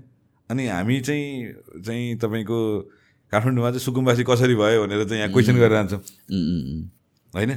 [0.51, 1.53] अनि हामी चाहिँ
[1.83, 2.59] चाहिँ तपाईँको
[3.33, 6.83] काठमाडौँमा चाहिँ सुकुम्बासी कसरी भयो भनेर चाहिँ यहाँ क्वेसन गरेर जान्छौँ उम्, उम्, उम्।
[7.35, 7.53] होइन?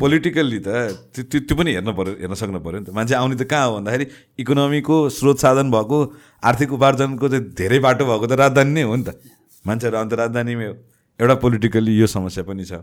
[0.00, 0.68] पोलिटिकल्ली त
[1.12, 3.76] त्यो त्यो पनि हेर्न पऱ्यो हेर्न सक्नु पऱ्यो नि त। मान्छे आउने त कहाँ हो
[3.76, 4.06] भन्दाखेरि
[4.40, 5.98] इकोनोमीको स्रोत साधन भएको
[6.40, 9.20] आर्थिक उपार्जनको चाहिँ धेरै बाटो भएको त राजधानी नै हो नि त।
[9.66, 10.74] मान्छेहरू आउनु त राजधानीमै हो।
[11.20, 12.80] एउटा पोलिटिकल्ली यो समस्या पनि छ।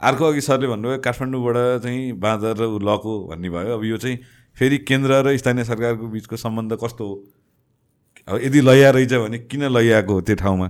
[0.00, 4.16] अर्को अघि सरले भन्नुभयो काठमाडौँबाट चाहिँ बाँदर र लको भन्ने भयो। अब यो चाहिँ
[4.56, 7.14] फेरि केन्द्र र स्थानीय सरकारको बिचको सम्बन्ध कस्तो हो?
[8.28, 10.68] अब यदि लैया रहेछ भने किन लैयाको हो त्यो ठाउँमा?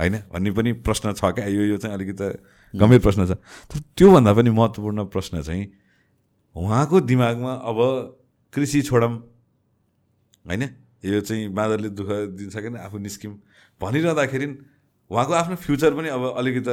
[0.00, 0.16] होइन?
[0.32, 2.28] भन्ने पनि प्रश्न छ क्या। यो यो चाहिँ अलिकति
[2.74, 3.36] गम्भीर प्रश्न छ।
[3.68, 5.64] तर त्योभन्दा पनि महत्त्वपूर्ण प्रश्न चाहिँ
[6.56, 7.78] उहाँको दिमागमा अब
[8.52, 9.12] कृषि छोडौँ
[10.48, 10.62] होइन?
[11.04, 13.34] यो चाहिँ बाँदरले दुःख दिन सकेन आफू निस्क्यौँ
[13.80, 14.46] भनिरहँदाखेरि
[15.10, 16.70] उहाँको आफ्नो फ्युचर पनि अब अलिकति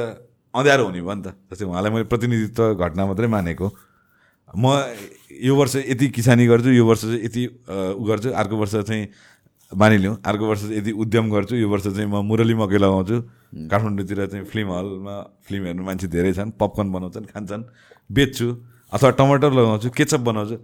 [0.54, 3.66] अँध्यारो हुने भयो नि त। जस्तै उहाँलाई मैले प्रतिनिधित्व घटना मात्रै मानेको।
[4.56, 4.64] म
[5.28, 7.42] यो वर्ष यति किसानी गर्छु यो वर्ष चाहिँ यति
[7.96, 9.08] उ गर्छु। अर्को वर्ष चाहिँ
[9.72, 13.16] मानिलिउँ। अर्को वर्ष यति उद्यम गर्छु यो वर्ष चाहिँ म मुरली मकै लगाउँछु।
[13.68, 15.14] काठमाडौँतिर चाहिँ फिल्म हलमा
[15.44, 17.62] फिल्म हेर्नु मान्छे धेरै छन् पपकर्न बनाउँछन् खान्छन्
[18.10, 18.48] बेच्छु
[18.92, 20.56] अथवा टमाटर लगाउँछु केचप बनाउँछु।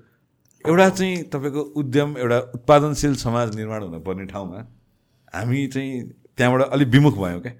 [0.64, 4.58] एउटा चाहिँ तपाईँको उद्यम एउटा उत्पादनशील समाज निर्माण हुनुपर्ने ठाउँमा
[5.34, 5.92] हामी चाहिँ
[6.36, 7.52] त्यहाँबाट अलिक विमुख भयौँ क्या।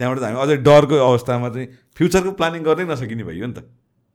[0.00, 3.68] त्यहाँबाट त हामी अझै डरको अवस्थामा चाहिँ फ्युचरको प्लानिङ गर्नै नसकिने भइयो नि त।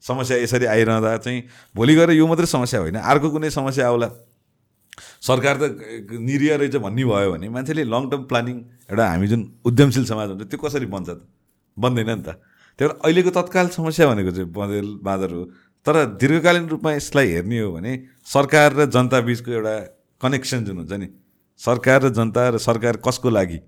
[0.04, 1.40] समस्या यसरी आइरहँदा चाहिँ
[1.76, 4.10] भोलि गएर यो मात्रै समस्या होइन अर्को कुनै समस्या आउला।
[5.22, 5.64] सरकार त
[6.18, 8.56] निरीह रहेछ भन्ने भयो भने मान्छेले लङ टर्म प्लानिङ
[8.90, 11.22] एउटा हामी जुन उद्यमशील समाज हुन्छ त्यो कसरी बन्छ त?
[11.78, 12.30] बन्दैन नि त।
[12.80, 15.44] त्यही भएर अहिलेको तत्काल समस्या भनेको चाहिँ बँदेल बाँदर हो
[15.86, 17.92] तर दीर्घकालीन रूपमा यसलाई हेर्ने हो भने
[18.26, 19.76] सरकार र जनता बिचको एउटा
[20.22, 21.08] कनेक्सन जुन हुन्छ नि
[21.60, 23.60] सरकार र जनता र सरकार कसको लागि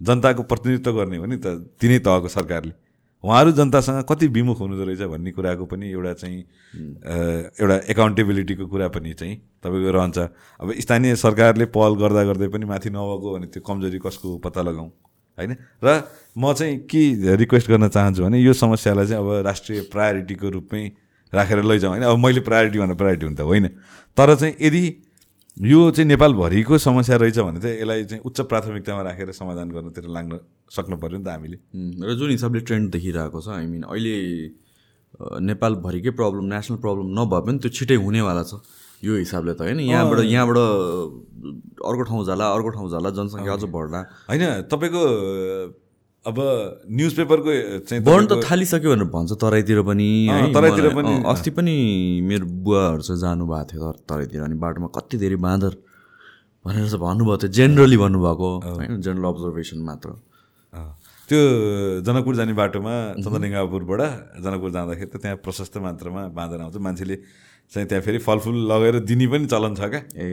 [0.00, 1.46] जनताको प्रतिनिधित्व गर्ने हो नि त
[1.80, 2.85] तिनै तहको सरकारले।
[3.26, 6.40] उहाँहरू जनतासँग कति विमुख हुनुहुँदो रहेछ भन्ने कुराको पनि एउटा चाहिँ
[7.58, 10.18] एउटा एकाउन्टेबिलिटीको कुरा पनि चाहिँ तपाईँको रहन्छ।
[10.62, 14.90] अब स्थानीय सरकारले पहल गर्दा गर्दै पनि माथि नभएको भने त्यो कमजोरी कसको पत्ता लगाउँ
[15.38, 15.52] होइन?
[15.82, 15.88] र
[16.38, 20.82] म चाहिँ के रिक्वेस्ट गर्न चाहन्छु भने यो समस्यालाई चाहिँ अब राष्ट्रिय प्रायोरिटीको रूपमै
[21.32, 22.04] राखेर लैजाउँ। होइन?
[22.06, 23.66] अब मैले प्रायोरिटी भनेर प्रायोरिटी हुन्छ होइन।
[24.16, 24.82] तर चाहिँ यदि
[25.56, 30.38] यो चाहिँ नेपालभरिको समस्या रहेछ भने चाहिँ यसलाई चाहिँ उच्च प्राथमिकतामा राखेर समाधान गर्नतिर लाग्न
[30.68, 31.56] सक्नु पऱ्यो नि त हामीले।
[32.04, 34.16] र जुन हिसाबले ट्रेन्ड देखिरहेको छ आई मिन अहिले
[35.16, 38.60] नेपालभरिकै प्रब्लम नेसनल प्रब्लम नभए पनि त्यो छिटै हुनेवाला छ।
[39.00, 40.58] यो हिसाबले त होइन यहाँबाट यहाँबाट
[41.88, 45.02] अर्को ठाउँ जाला अर्को ठाउँ जाला जनसङ्ख्या अझ बढ्ला। होइन तपाईँको
[46.26, 46.38] अब
[46.90, 47.50] न्युज पेपरको
[47.86, 50.08] चाहिँ बढ्न त थालिसक्यो भनेर भन्छ तराईतिर पनि
[50.54, 51.74] तराईतिर पनि, अस्ति पनि
[52.26, 55.72] मेरो बुवाहरू चाहिँ जानुभएको थियो तर तराईतिर अनि बाटोमा कति धेरै बाँदर
[56.66, 60.08] भनेर चाहिँ भन्नुभएको थियो जेनरली भन्नुभएको होइन जेनरल अब्जर्भेसन मात्र।
[61.28, 61.40] त्यो
[62.06, 64.00] जनकपुर जाने बाटोमा चन्द्रलिङ्गापुरबाट
[64.42, 67.16] जनकपुर जाँदाखेरि त त्यहाँ प्रशस्त मात्रामा बाँदर आउँछ। मान्छेले
[67.66, 70.26] चाहिँ त्यहाँ फेरि फलफुल लगेर दिने पनि चलन छ क्या। ए।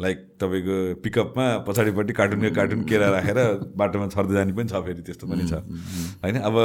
[0.00, 3.38] लाइक तपाईँको पिकअपमा पछाडिपट्टि कार्टुनको कार्टुन केरा राखेर
[3.76, 5.64] बाटोमा छर्दै जाने पनि छ फेरि त्यस्तो पनि छ।
[6.22, 6.36] होइन?
[6.44, 6.56] अब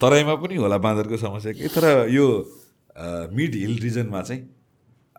[0.00, 1.68] तराईमा पनि होला बाँदरको समस्या के?
[1.68, 2.26] तर यो
[3.32, 4.42] मिड हिल रिजनमा चाहिँ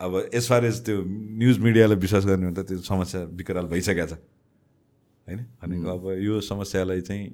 [0.01, 4.07] अब एज एज त्यो न्युज मिडियालाई विश्वास गर्ने हो भने त त्यो समस्या विकराल भइसकेको
[4.07, 4.17] छ।
[5.27, 5.39] होइन?
[5.61, 7.25] भनेको अब यो समस्यालाई चाहिँ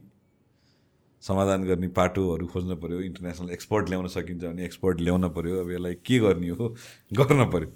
[1.23, 5.95] समाधान गर्ने पाटोहरू खोज्नु पऱ्यो इन्टरनेसनल एक्सपर्ट ल्याउन सकिन्छ भने एक्सपर्ट ल्याउन पऱ्यो अब यसलाई
[6.05, 6.75] के गर्ने हो?
[7.13, 7.69] गर्न पऱ्यो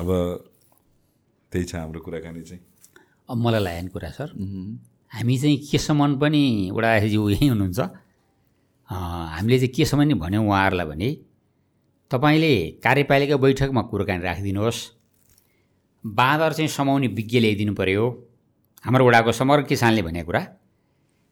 [0.00, 0.08] अब
[1.52, 2.62] त्यही छ हाम्रो कुराकानी चाहिँ।
[3.30, 4.28] अब मलाई लागेन कुरा सर।
[5.12, 6.42] हामी चाहिँ केसम्म पनि
[6.74, 7.80] वडाज्यू यहीँ हुनुहुन्छ।
[8.90, 11.08] हामीले चाहिँ केसम्म नि भन्यौँ उहाँहरूलाई भने
[12.10, 14.80] तपाईँले कार्यपालिका बैठकमा कुराकानी राखिदिनुहोस्।
[16.04, 18.04] बाँदर चाहिँ समाउने विज्ञ ल्याइदिनु पऱ्यो
[18.84, 20.42] हाम्रो वडाको समग्र किसानले भनेको कुरा।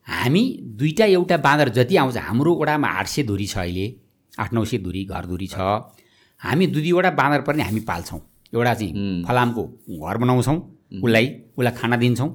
[0.07, 0.43] हामी
[0.79, 3.87] दुईवटा एउटा बाँदर जति आउँछ हाम्रो वडामा आठ सय धुरी छ अहिले।
[4.39, 5.57] आठ नौ सय धुरी घर धुरी छ।
[6.41, 8.21] हामी दुई दुईवटा बाँदर पनि हामी पाल्छौँ।
[8.53, 10.57] एउटा चाहिँ फलामको घर बनाउँछौँ
[11.03, 11.27] उसलाई
[11.57, 12.29] उसलाई खाना दिन्छौँ।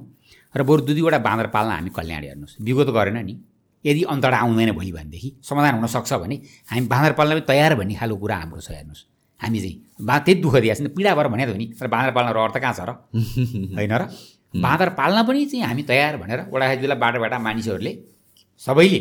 [0.54, 3.34] र बरु दुई दुईवटा बाँदर पाल्न हामी कल्याण हेर्नुहोस्। विगत गरेन नि।
[3.84, 6.36] यदि अन्तडा आउँदैन भोलि भनेदेखि समाधान हुनसक्छ भने
[6.70, 9.04] हामी बाँदर पाल्न पनि तयार भन्ने खालको कुरा हाम्रो छ हेर्नुहोस्।
[9.40, 11.86] हामी चाहिँ बा त्यही दुःख दिएको छ नि त पीडा भएर भनेको हो नि। तर
[11.86, 12.90] बाँदर पाल्न रहर त कहाँ छ र?
[13.78, 14.02] होइन र?
[14.54, 17.92] बाँदर पाल्न पनि चाहिँ हामी तयार भनेर वडाखेतलाई बाटोबाट मानिसहरूले
[18.62, 19.00] सबैले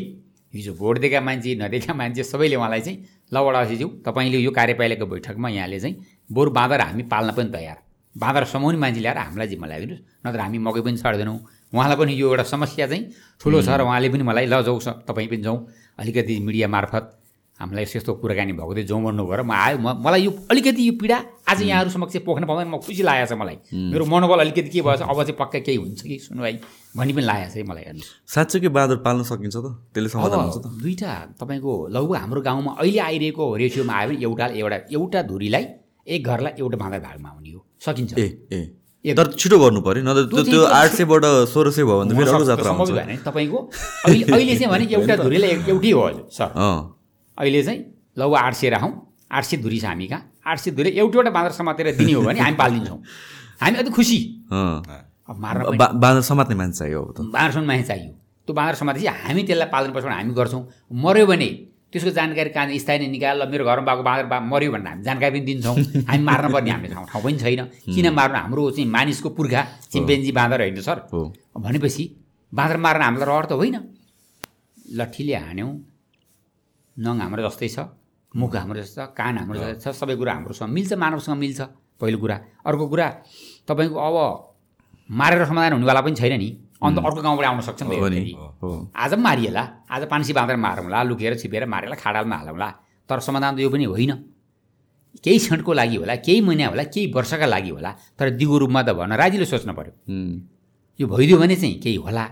[0.54, 2.98] हिजो भोट दिएका मान्छे नदिएका मान्छे सबैले उहाँलाई चाहिँ
[3.34, 5.96] ल वडासीज्यू तपाईँले यो कार्यपालिकाको बैठकमा यहाँले चाहिँ
[6.30, 7.78] बरु बाँदर हामी पाल्न पनि तयार।
[8.16, 11.38] बाँदर समाउने मान्छे ल्याएर हामीलाई जिम्मा ल्याइदिनुहोस् नत्र हामी मकै पनि छाड्दैनौँ।
[11.74, 13.04] उहाँलाई पनि यो एउटा समस्या चाहिँ
[13.42, 15.58] ठुलो छ र उहाँले पनि मलाई ल जाउँ तपाईँ पनि जाउँ
[16.00, 17.06] अलिकति मिडिया मार्फत
[17.60, 20.82] हामीलाई यस्तो यस्तो कुराकानी भएको थियो जाउँ भन्नु भएर म आयो म मलाई यो अलिकति
[20.88, 21.18] यो पीडा
[21.50, 25.02] आज यहाँहरू समक्ष पोख्न पाउँदैन म खुसी लागेको छ मलाई। मेरो मनोबल अलिकति के भएछ
[25.02, 26.18] अब चाहिँ पक्कै केही हुन्छ कि?
[26.30, 26.54] सुनवाई
[26.94, 29.68] भन्ने पनि लागेको छ है मलाई हेर्नुहोस् साँच्चै बाँदर पाल्न सकिन्छ त?
[29.94, 30.68] त्यसले समाधान हुन्छ त?
[30.78, 35.66] दुईवटा तपाईँको लगभग हाम्रो गाउँमा अहिले आइरहेको रेसियोमा आयो भने एउटा एउटा एउटा धुरीलाई
[36.06, 40.24] एक घरलाई एउटा बाँदर भागमा आउने हो। सकिन्छ। ए ए। तर छिटो गर्नु पऱ्यो नत्र
[40.30, 43.60] त्यो त्यो आठ सयबाट सोह्र सय भयो भने फेरि अर्को जात्रा हुन्छ। नि तपाईँको।
[44.06, 46.50] अहिले अहिले चाहिँ भने एउटा धुरीलाई एउटै हो हजुर सर।
[47.38, 47.80] अहिले चाहिँ
[48.20, 48.94] लगभग आठ सय राखौँ
[49.32, 52.22] आठ सय धुरी छ हामी कहाँ। आठ सय धुरी एउटा एउटा बाँदर समातेर दिने हो
[52.26, 53.00] भने हामी पालिदिन्छौँ।
[53.62, 54.20] हामी अति खुसी।
[54.50, 58.12] अब मार्न बाँदर समात्ने मान्छे चाहियो अब त। बाँदरसम्म मान्छे चाहियो।
[58.48, 61.50] त्यो बाँदर समातेपछि हामी त्यसलाई पाल्नुपर्छ भने हामी गर्छौँ। मऱ्यो भने
[61.90, 65.32] त्यसको जानकारी कहाँ स्थानीय निकाय ल मेरो घरमा भएको बाँदर बा मऱ्यो भनेर हामी जानकारी
[65.32, 65.76] पनि दिन्छौँ।
[66.10, 67.62] हामी मार्न पर्ने हामीले ठाउँ ठाउँ पनि छैन।
[67.94, 68.38] किन मार्नु?
[68.38, 69.62] हाम्रो चाहिँ मानिसको पुर्खा
[69.94, 70.98] चिम्पेन्जी बाँदर होइन सर।
[71.58, 72.04] भनेपछि
[72.54, 73.76] बाँदर मार्न हामीलाई रहर त होइन।
[74.98, 75.72] लट्ठीले हान्यौँ।
[76.98, 77.80] नङ हाम्रो जस्तै छ।
[78.36, 81.62] मुख हाम्रो जस्तो छ कान हाम्रो जस्तै छ सबै कुरा हाम्रोसँग मिल्छ मानवसँग मिल्छ
[82.00, 83.08] पहिलो कुरा। अर्को कुरा
[83.68, 84.16] तपाईँको अब
[85.10, 86.50] मारेर समाधान हुनेवाला पनि छैन नि।
[86.80, 87.96] अन्त अर्को गाउँबाट आउन सक्छ नि
[88.94, 92.70] आज पनि मारिएला। आज पान्सी बाँदर मारौँला लुकेर छिपेर मारेर खाडालमा हालौँला।
[93.10, 94.14] तर समाधान त यो पनि होइन।
[95.24, 98.90] केही क्षणको लागि होला केही महिना होला केही वर्षका लागि होला तर दिगो रूपमा त
[98.94, 99.94] भन्न राज्यले सोच्नु पऱ्यो
[101.00, 102.26] यो भइदियो भने चाहिँ केही होला।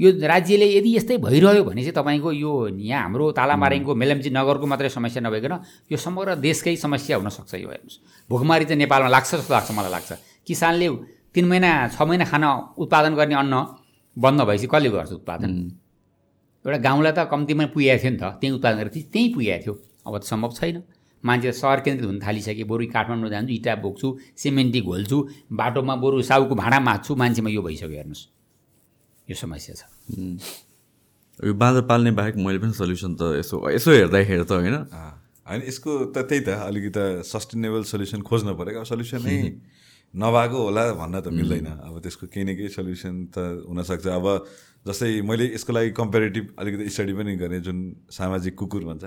[0.00, 4.88] यो राज्यले यदि यस्तै भइरह्यो भने चाहिँ तपाईँको यो यहाँ हाम्रो तालामारेङको मेलम्ची नगरको मात्रै
[4.88, 5.54] समस्या नभइकन
[5.92, 10.12] यो समग्र देशकै समस्या हुनसक्छ यो हेर्नुहोस्। भोकमारी चाहिँ नेपालमा लाग्छ जस्तो लाग्छ मलाई लाग्छ।
[10.46, 10.88] किसानले
[11.34, 12.44] तिन महिना छ महिना खान
[12.78, 13.54] उत्पादन गर्ने अन्न
[14.18, 15.50] बन्द भएपछि कसले गर्छ उत्पादन?
[16.66, 19.74] एउटा गाउँलाई त कम्तीमा पुगेको थियो नि त त्यहीँ उत्पादन गरेर त्यही- त्यहीँ पुगेको थियो।
[20.06, 20.82] अब त सम्भव छैन।
[21.24, 26.54] मान्छे सहर केन्द्रित हुन थालिसके बरु काठमाडौँ जान्छु इँटा बोक्छु सिमेन्टी घोल्छु बाटोमा बरु साउको
[26.54, 28.33] भाँडा माझ्छु मान्छेमा यो भइसक्यो हेर्नुहोस्।
[29.28, 29.82] यो समस्या छ।
[31.38, 34.76] यो बाँदर पाल्ने बाहेक मैले पनि सल्युसन त यसो यसो हेर्दाखेरि त होइन।
[35.48, 39.38] होइन यसको त त्यही त अलिकति सस्टेनेबल सोल्युसन खोज्नु पऱ्यो अब सोल्युसनै
[40.14, 44.26] नभएको होला भन्न त मिल्दैन। अब त्यसको केही न केही सोल्युसन त हुनसक्छ। अब
[44.86, 47.78] जस्तै मैले यसको लागि कम्पेरिटिभ अलिकति स्टडी पनि गरेँ जुन
[48.12, 49.04] सामाजिक कुकुर भन्छ।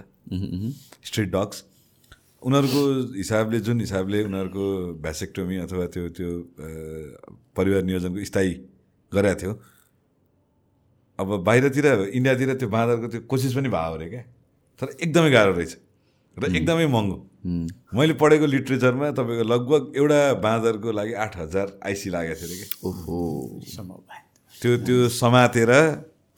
[1.08, 1.58] Street dogs.
[2.44, 2.82] उनीहरूको
[3.18, 4.66] हिसाबले जुन हिसाबले उनीहरूको
[5.02, 6.30] भ्यासेक्टोमी अथवा त्यो त्यो
[7.56, 8.52] परिवार नियोजनको स्थायी
[9.12, 9.54] गरेको थियो
[11.20, 14.24] अब बाहिरतिर इन्डियातिर त्यो बाँदरको त्यो कोसिस पनि भयो अरे क्या।
[14.80, 15.74] तर एकदमै गाह्रो रहेछ
[16.38, 17.18] र एकदमै महँगो।
[17.98, 22.70] मैले पढेको लिट्रेचरमा तपाईँको लगभग एउटा बाँदरको लागि आठ हजार आइसी लागेको थियो अरे क्या।
[22.88, 23.18] ओहो।
[24.62, 25.72] त्यो त्यो समातेर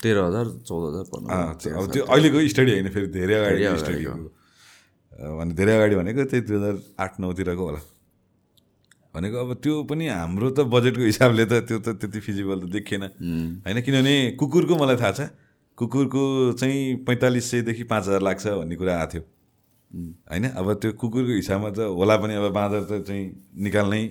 [0.00, 1.04] तेह्र हजार चौध हजार
[1.76, 4.12] अब त्यो अहिलेको स्टडी होइन फेरि धेरै अगाडि धेरै स्टडीको।
[5.38, 7.80] भने धेरै अगाडि भनेको त्यही दुई हजार आठ नौतिरको होला।
[9.14, 13.04] भनेको अब त्यो पनि हाम्रो त बजेटको हिसाबले त त्यो त त्यति फिजिबल त देखिएन।
[13.66, 15.20] होइन किनभने कुकुरको मलाई थाहा छ
[15.78, 16.22] कुकुरको
[16.60, 19.22] चाहिँ पैँतालिस सयदेखि पाँच हजार लाग्छ भन्ने कुरा आएको थियो।
[20.30, 23.24] होइन अब त्यो कुकुरको हिसाबमा त होला पनि अब बाँदर त चाहिँ
[23.66, 24.02] निकाल्नै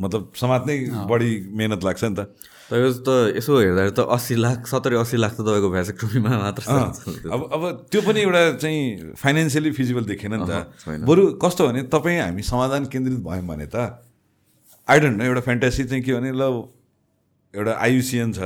[0.00, 0.76] मतलब समात्नै
[1.06, 2.20] बढी मेहनत लाग्छ नि त।
[2.70, 6.62] तपाईँको त यसो हेर्दाखेरि त अस्सी लाख सत्तरी अस्सी लाख त तपाईँको भ्यासेक्टोमीमा मात्र।
[7.30, 12.18] अब अब त्यो पनि एउटा चाहिँ फाइनेन्सियली फिजिबल देखेन नि त। बरु कस्तो भने तपाईँ
[12.18, 14.09] हामी समाधान केन्द्रित भयौँ भने त
[14.90, 16.42] आई डोन्ट नो एउटा फ्यान्टासी चाहिँ के भने ल
[17.54, 18.38] एउटा आयुसिएन छ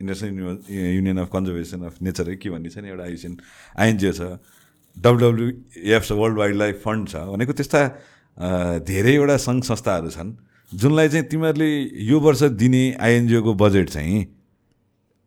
[0.00, 3.36] international union of conservation of nature है के भन्ने छ नि एउटा आयुसिएन
[3.78, 4.20] आइएनजिओ छ
[4.96, 7.80] डब्लुडब्लुएफ छ वर्ल्ड वाइल्ड लाइफ फन्ड छ भनेको त्यस्ता
[8.90, 10.32] धेरैवटा सङ्घ संस्थाहरू छन्
[10.72, 11.70] जुनलाई चाहिँ तिमीहरूले
[12.10, 14.24] यो वर्ष दिने आइएनजिओको बजेट चाहिँ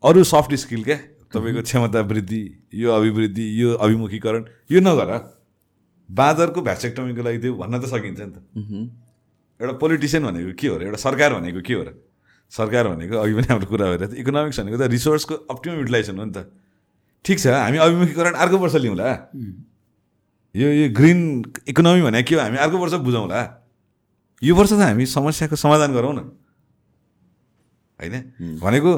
[0.04, 0.98] अरू सफ्ट स्किल क्या
[1.34, 2.42] तपाईँको क्षमता वृद्धि
[2.84, 5.12] यो अभिवृद्धि यो अभिमुखीकरण यो नगर
[6.10, 8.38] बाँदरको भ्यासेक्टमीको लागि त्यो भन्न त सकिन्छ नि त।
[9.62, 10.82] एउटा पोलिटिसियन भनेको के हो र?
[10.90, 11.90] एउटा सरकार भनेको के हो र?
[12.52, 16.26] सरकार भनेको अघि पनि हाम्रो कुरा भइरहेको थियो। इकोनोमिक्स भनेको त रिसोर्सको अप्टिमम युटिलाइजेसन हो
[16.26, 16.50] नि त।
[17.26, 19.08] ठिक छ हामी अभिमुखीकरण अर्को वर्ष लिउँला
[20.56, 21.20] यो यो ग्रिन
[21.70, 23.42] इकोनोमी भनेको के हो हामी अर्को वर्ष बुझौँला
[24.42, 26.20] यो वर्ष त हामी समस्याको समाधान गरौँ न।
[28.02, 28.58] होइन?
[28.60, 28.92] भनेको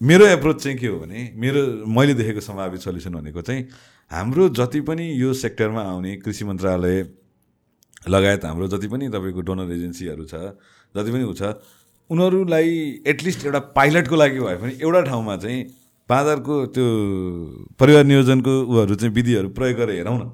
[0.00, 3.62] मेरो एप्रोच चाहिँ के हो भने मेरो मैले देखेको सम्भावित सल्युसन भनेको चाहिँ
[4.10, 7.02] हाम्रो जति पनि यो सेक्टरमा आउने कृषि मन्त्रालय
[8.06, 10.34] लगायत हाम्रो जति पनि तपाईँको डोनर एजेन्सीहरू छ
[10.94, 11.42] जति पनि ऊ छ
[12.10, 15.62] उनीहरूलाई एटलिस्ट एउटा पाइलटको लागि भए पनि एउटा ठाउँमा चाहिँ
[16.08, 16.86] बाँदरको त्यो
[17.80, 20.30] परिवार नियोजनको उहरू चाहिँ विधिहरू प्रयोग गरेर हेरौँ न।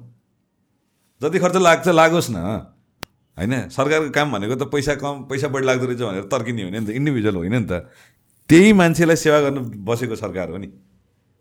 [1.21, 2.37] जति खर्च लाग्छ लागोस् न।
[3.37, 3.69] होइन?
[3.69, 6.89] सरकारको काम भनेको त पैसा कम पैसा बढी लाग्दो रहेछ भनेर तर्किने होइन नि त
[6.95, 7.91] इन्डिभिजुअल होइन नि त।
[8.49, 10.67] त्यही मान्छेलाई सेवा गर्न बसेको सरकार हो नि।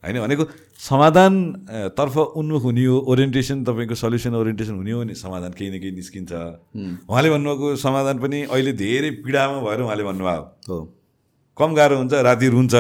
[0.05, 0.17] होइन?
[0.21, 0.45] भनेको
[0.79, 1.33] समाधान
[1.69, 5.81] अ, तर्फ उन्मुख हुने हो ओरिएन्टेसन तपाईँको सल्युसन ओरिएन्टेसन हुने हो भने समाधान केही न
[5.81, 6.33] केही निस्किन्छ।
[7.09, 10.77] उहाँले भन्नुभएको समाधान पनि अहिले धेरै पीडामा भएर उहाँले भन्नुभयो। हो।
[11.59, 12.75] कम गाह्रो हुन्छ राति रुन्छ।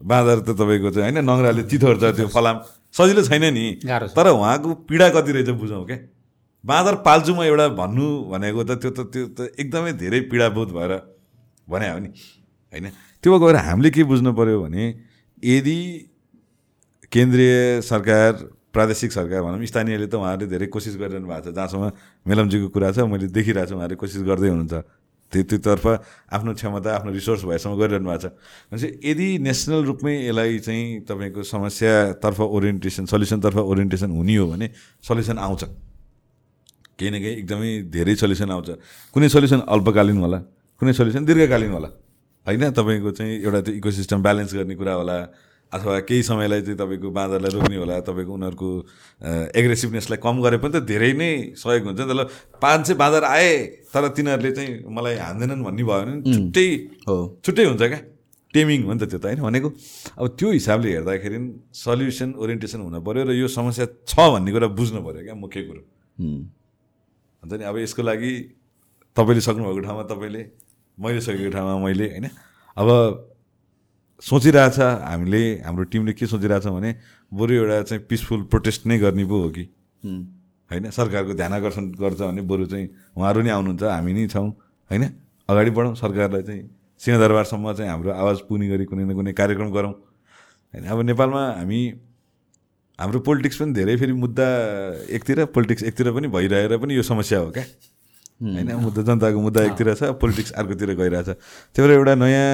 [0.00, 2.56] बाँदर त तपाईँको चाहिँ होइन नङ्ग्राले चिथोर्छ त्यो फलाम।
[2.94, 3.64] सजिलो छैन नि।
[4.16, 5.98] तर उहाँको पीडा कति रहेछ बुझौँ क्या
[6.64, 10.92] बाँदर पाल्छु म एउटा भन्नु भनेको त त्यो त त्यो त एकदमै धेरै पीडाभूत भएर
[11.68, 12.08] भने हो नि।
[12.72, 12.86] होइन?
[13.22, 14.84] त्यो गएर हामीले के बुझ्नु पऱ्यो भने
[15.42, 15.76] यदि
[17.12, 18.32] केन्द्रीय सरकार
[18.70, 21.84] प्रादेशिक सरकार भनौँ स्थानीयले त उहाँहरूले धेरै कोसिस गरिरहनु भएको छ। जहाँसम्म
[22.22, 24.74] मेलम्जीको कुरा छ मैले देखिरहेको छु उहाँहरूले कोसिस गर्दै हुनुहुन्छ।
[25.32, 25.86] त्यो त्योतर्फ
[26.30, 28.26] आफ्नो क्षमता आफ्नो रिसोर्स भएसम्म गरिरहनु भएको छ।
[28.70, 34.66] भनेपछि यदि नेसनल रूपमै यसलाई चाहिँ तपाईँको समस्यातर्फ ओरिएन्टेसन सल्युसनतर्फ ओरिएन्टेसन हुने हो भने
[35.02, 35.62] सल्युसन आउँछ।
[36.94, 38.68] केही न केही एकदमै धेरै सल्युसन आउँछ।
[39.10, 40.38] कुनै सल्युसन अल्पकालीन होला
[40.78, 41.88] कुनै सल्युसन दीर्घकालीन होला।
[42.46, 42.70] होइन?
[42.70, 45.16] तपाईँको चाहिँ एउटा त्यो इकोसिस्टम ब्यालेन्स गर्ने कुरा होला
[45.72, 48.68] अथवा केही समयलाई चाहिँ तपाईँको बाँदरलाई रोक्ने होला तपाईँको उनीहरूको
[49.54, 52.26] एग्रेसिभनेसलाई कम गरे पनि त धेरै नै सहयोग हुन्छ नि त ल।
[52.58, 53.52] पाँच सय बाँदर आए
[53.94, 56.66] तर तिनीहरूले चाहिँ मलाई हान्दैनन् भन्ने भयो भने छुट्टै
[57.06, 57.16] हो।
[57.46, 58.00] छुट्टै हुन्छ क्या।
[58.50, 59.68] टेमिङ हो नि त त्यो त होइन भनेको?
[60.18, 61.38] अब त्यो हिसाबले हेर्दाखेरि
[61.70, 65.82] सल्युसन ओरिएन्टेसन हुनु पऱ्यो र यो समस्या छ भन्ने कुरा बुझ्नु पऱ्यो क्या मुख्य कुरो।
[67.42, 67.62] हुन्छ नि?
[67.62, 68.32] अब यसको लागि
[69.16, 70.42] तपाईँले सक्नुभएको ठाउँमा तपाईँले
[70.98, 72.26] मैले सकेको ठाउँमा मैले होइन?
[72.74, 72.88] अब
[74.20, 76.90] सोचिरहेछ हामीले हाम्रो टिमले के सोचिरहेछ भने
[77.32, 79.64] बरु एउटा चाहिँ पिसफुल प्रोटेस्ट नै गर्ने पो हो कि?
[80.70, 80.90] होइन?
[80.90, 84.48] सरकारको ध्यान आकर्षण गर्छ भने बरु चाहिँ उहाँहरू नै आउनुहुन्छ हामी नै छौँ
[84.90, 85.04] होइन?
[85.48, 86.62] अगाडि बढौँ सरकारलाई चाहिँ
[87.00, 90.84] सिंहदरबारसम्म चाहिँ हाम्रो आवाज पुग्ने गरी कुनै न कुनै कार्यक्रम गरौँ। होइन?
[90.84, 91.80] अब नेपालमा हामी
[92.98, 94.46] हाम्रो पोलिटिक्स पनि धेरै फेरि मुद्दा
[95.16, 97.64] एकतिर पोलिटिक्स एकतिर पनि भइरहेर पनि यो समस्या हो क्या।
[98.44, 98.68] होइन?
[98.84, 101.28] मुद्दा जनताको मुद्दा एकतिर छ पोलिटिक्स अर्कोतिर गइरहेछ।
[101.72, 102.48] त्यही भएर एउटा नयाँ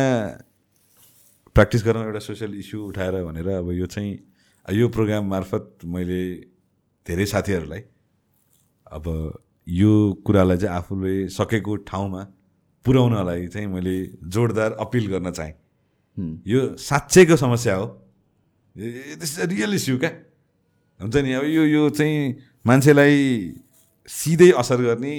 [1.56, 4.12] प्र्याक्टिस गरौँ एउटा सोसियल इस्यु उठाएर भनेर अब यो चाहिँ
[4.76, 6.20] यो प्रोग्राम मार्फत मैले
[7.06, 7.80] धेरै साथीहरूलाई
[8.92, 9.06] अब
[9.68, 9.92] यो
[10.26, 12.22] कुरालाई चाहिँ आफूले सकेको ठाउँमा
[12.84, 13.96] पुर्याउनलाई चाहिँ मैले
[14.28, 15.54] जोरदार अपिल गर्न चाहेँ।
[16.46, 17.86] यो साँच्चैको समस्या हो।
[18.76, 20.10] दिस इज रियल इस्यु क्या?
[21.00, 21.32] हुन्छ नि?
[21.32, 22.36] अब यो यो चाहिँ
[22.66, 23.16] मान्छेलाई
[24.08, 25.14] सिधै असर गर्ने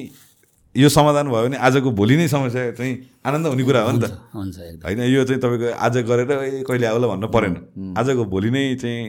[0.77, 2.93] यो समाधान भयो भने आजको भोलि नै समस्या चाहिँ
[3.25, 6.85] आनन्द हुने कुरा हो नि त। हुन्छ होइन यो चाहिँ तपाईँको आज गरेर ए कहिले
[6.85, 7.55] आउला भन्नु परेन।
[7.97, 9.01] आजको भोलि नै चाहिँ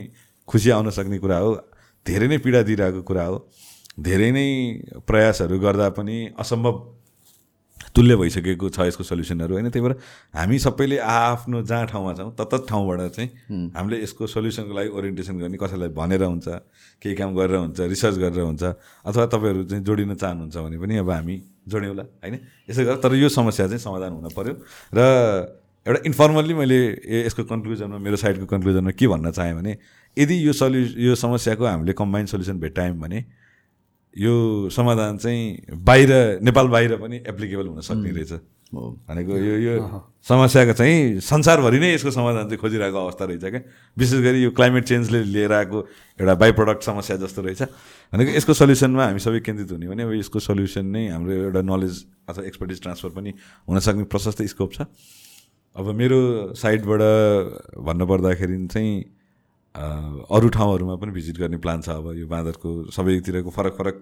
[0.49, 1.49] खुसी आउन सक्ने कुरा हो।
[2.05, 3.37] धेरै नै पीडा दिइरहेको कुरा हो।
[4.01, 4.47] धेरै नै
[5.05, 6.75] प्रयासहरू गर्दा पनि असम्भव
[7.95, 9.69] तुल्य भइसकेको छ यसको सल्युसनहरू होइन?
[9.69, 9.95] त्यही भएर
[10.35, 13.29] हामी सबैले आफ्नो जहाँ ठाउँमा छौँ तत्त ठाउँबाट चाहिँ
[13.75, 16.47] हामीले यसको सल्युसनको लागि ओरिएन्टेसन गर्ने कसैलाई भनेर हुन्छ
[17.01, 18.63] केही काम गरेर हुन्छ रिसर्च गरेर हुन्छ
[19.05, 21.35] अथवा तपाईँहरू चाहिँ जोडिन चाहनुहुन्छ भने पनि अब हामी
[21.67, 22.35] जोड्यौँला होइन?
[22.69, 24.53] यसै गरेर तर यो समस्या चाहिँ समाधान हुन पऱ्यो
[24.93, 24.99] र
[25.85, 26.77] एउटा इन्फर्मल्ली मैले
[27.25, 29.71] यसको कन्क्लुजनमा मेरो साइडको कन्क्लुजनमा के भन्न चाहेँ भने
[30.17, 33.19] यदि यो सल्यु यो समस्याको हामीले कम्बाइन्ड सल्युसन भेट्टायौँ भने
[34.17, 38.33] यो समाधान चाहिँ बाहिर नेपाल बाहिर पनि एप्लिकेबल हुन सक्ने रहेछ।
[38.69, 39.73] भनेको यो यो
[40.21, 43.61] समस्याको चाहिँ संसारभरि नै यसको समाधान चाहिँ खोजिरहेको अवस्था रहेछ क्या।
[43.97, 45.77] विशेष गरी यो क्लाइमेट चेन्जले लिएर आएको
[46.19, 47.61] एउटा बाई प्रडक्ट समस्या जस्तो रहेछ।
[48.13, 51.93] भनेको यसको सल्युसनमा हामी सबै केन्द्रित हुने भने अब यसको सल्युसन नै हाम्रो एउटा नलेज
[52.29, 53.33] अथवा एक्सपर्टिज ट्रान्सफर पनि
[53.69, 54.81] हुनसक्ने प्रशस्त स्कोप छ।
[55.75, 57.01] अब मेरो साइडबाट
[57.81, 58.93] भन्नुपर्दाखेरि चाहिँ
[59.79, 63.97] अरू ठाउँहरूमा पनि भिजिट गर्ने प्लान छ अब। यो बाँदरको सबैतिरको फरक फरक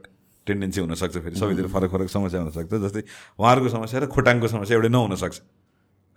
[0.47, 3.03] टेन्डेन्सी हुनसक्छ फेरि। सबैतिर फरक फरक समस्या हुनसक्छ। जस्तै
[3.37, 5.37] उहाँहरूको समस्या र खोटाङको समस्या एउटै नहुनसक्छ।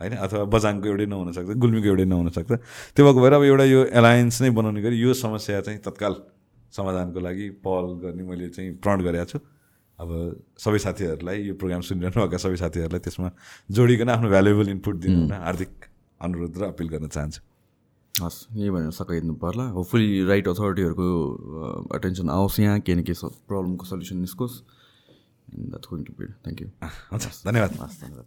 [0.01, 0.15] होइन?
[0.17, 2.51] अथवा बजाङको एउटै नहुनसक्छ गुल्मीको एउटै नहुनसक्छ।
[2.97, 6.15] त्यो भएको भएर अब एउटा यो एलायन्स नै बनाउने गरी यो समस्या चाहिँ तत्काल
[6.73, 9.39] समाधानको लागि पहल गर्ने मैले चाहिँ प्रण गरेको छु।
[10.01, 10.09] अब
[10.57, 13.29] सबै साथीहरूलाई यो प्रोग्राम सुनिरहनु भएका सबै साथीहरूलाई त्यसमा
[13.69, 15.73] जोडिकन आफ्नो भ्यालुएबल इनपुट दिनु हार्दिक
[16.17, 17.41] अनुरोध र अपिल गर्न चाहन्छु।
[18.23, 21.09] हस् यही भनेर सकाइदिनु पर्ला। होपफुली राइट अथोरिटीहरूको
[21.95, 24.55] अटेन्सन आओस् यहाँ केही न केही प्रब्लमको solution निस्कोस्।
[25.51, 26.69] That's going to be thank you
[27.13, 28.27] हुन्छ। धन्यवाद। हस् धन्यवाद।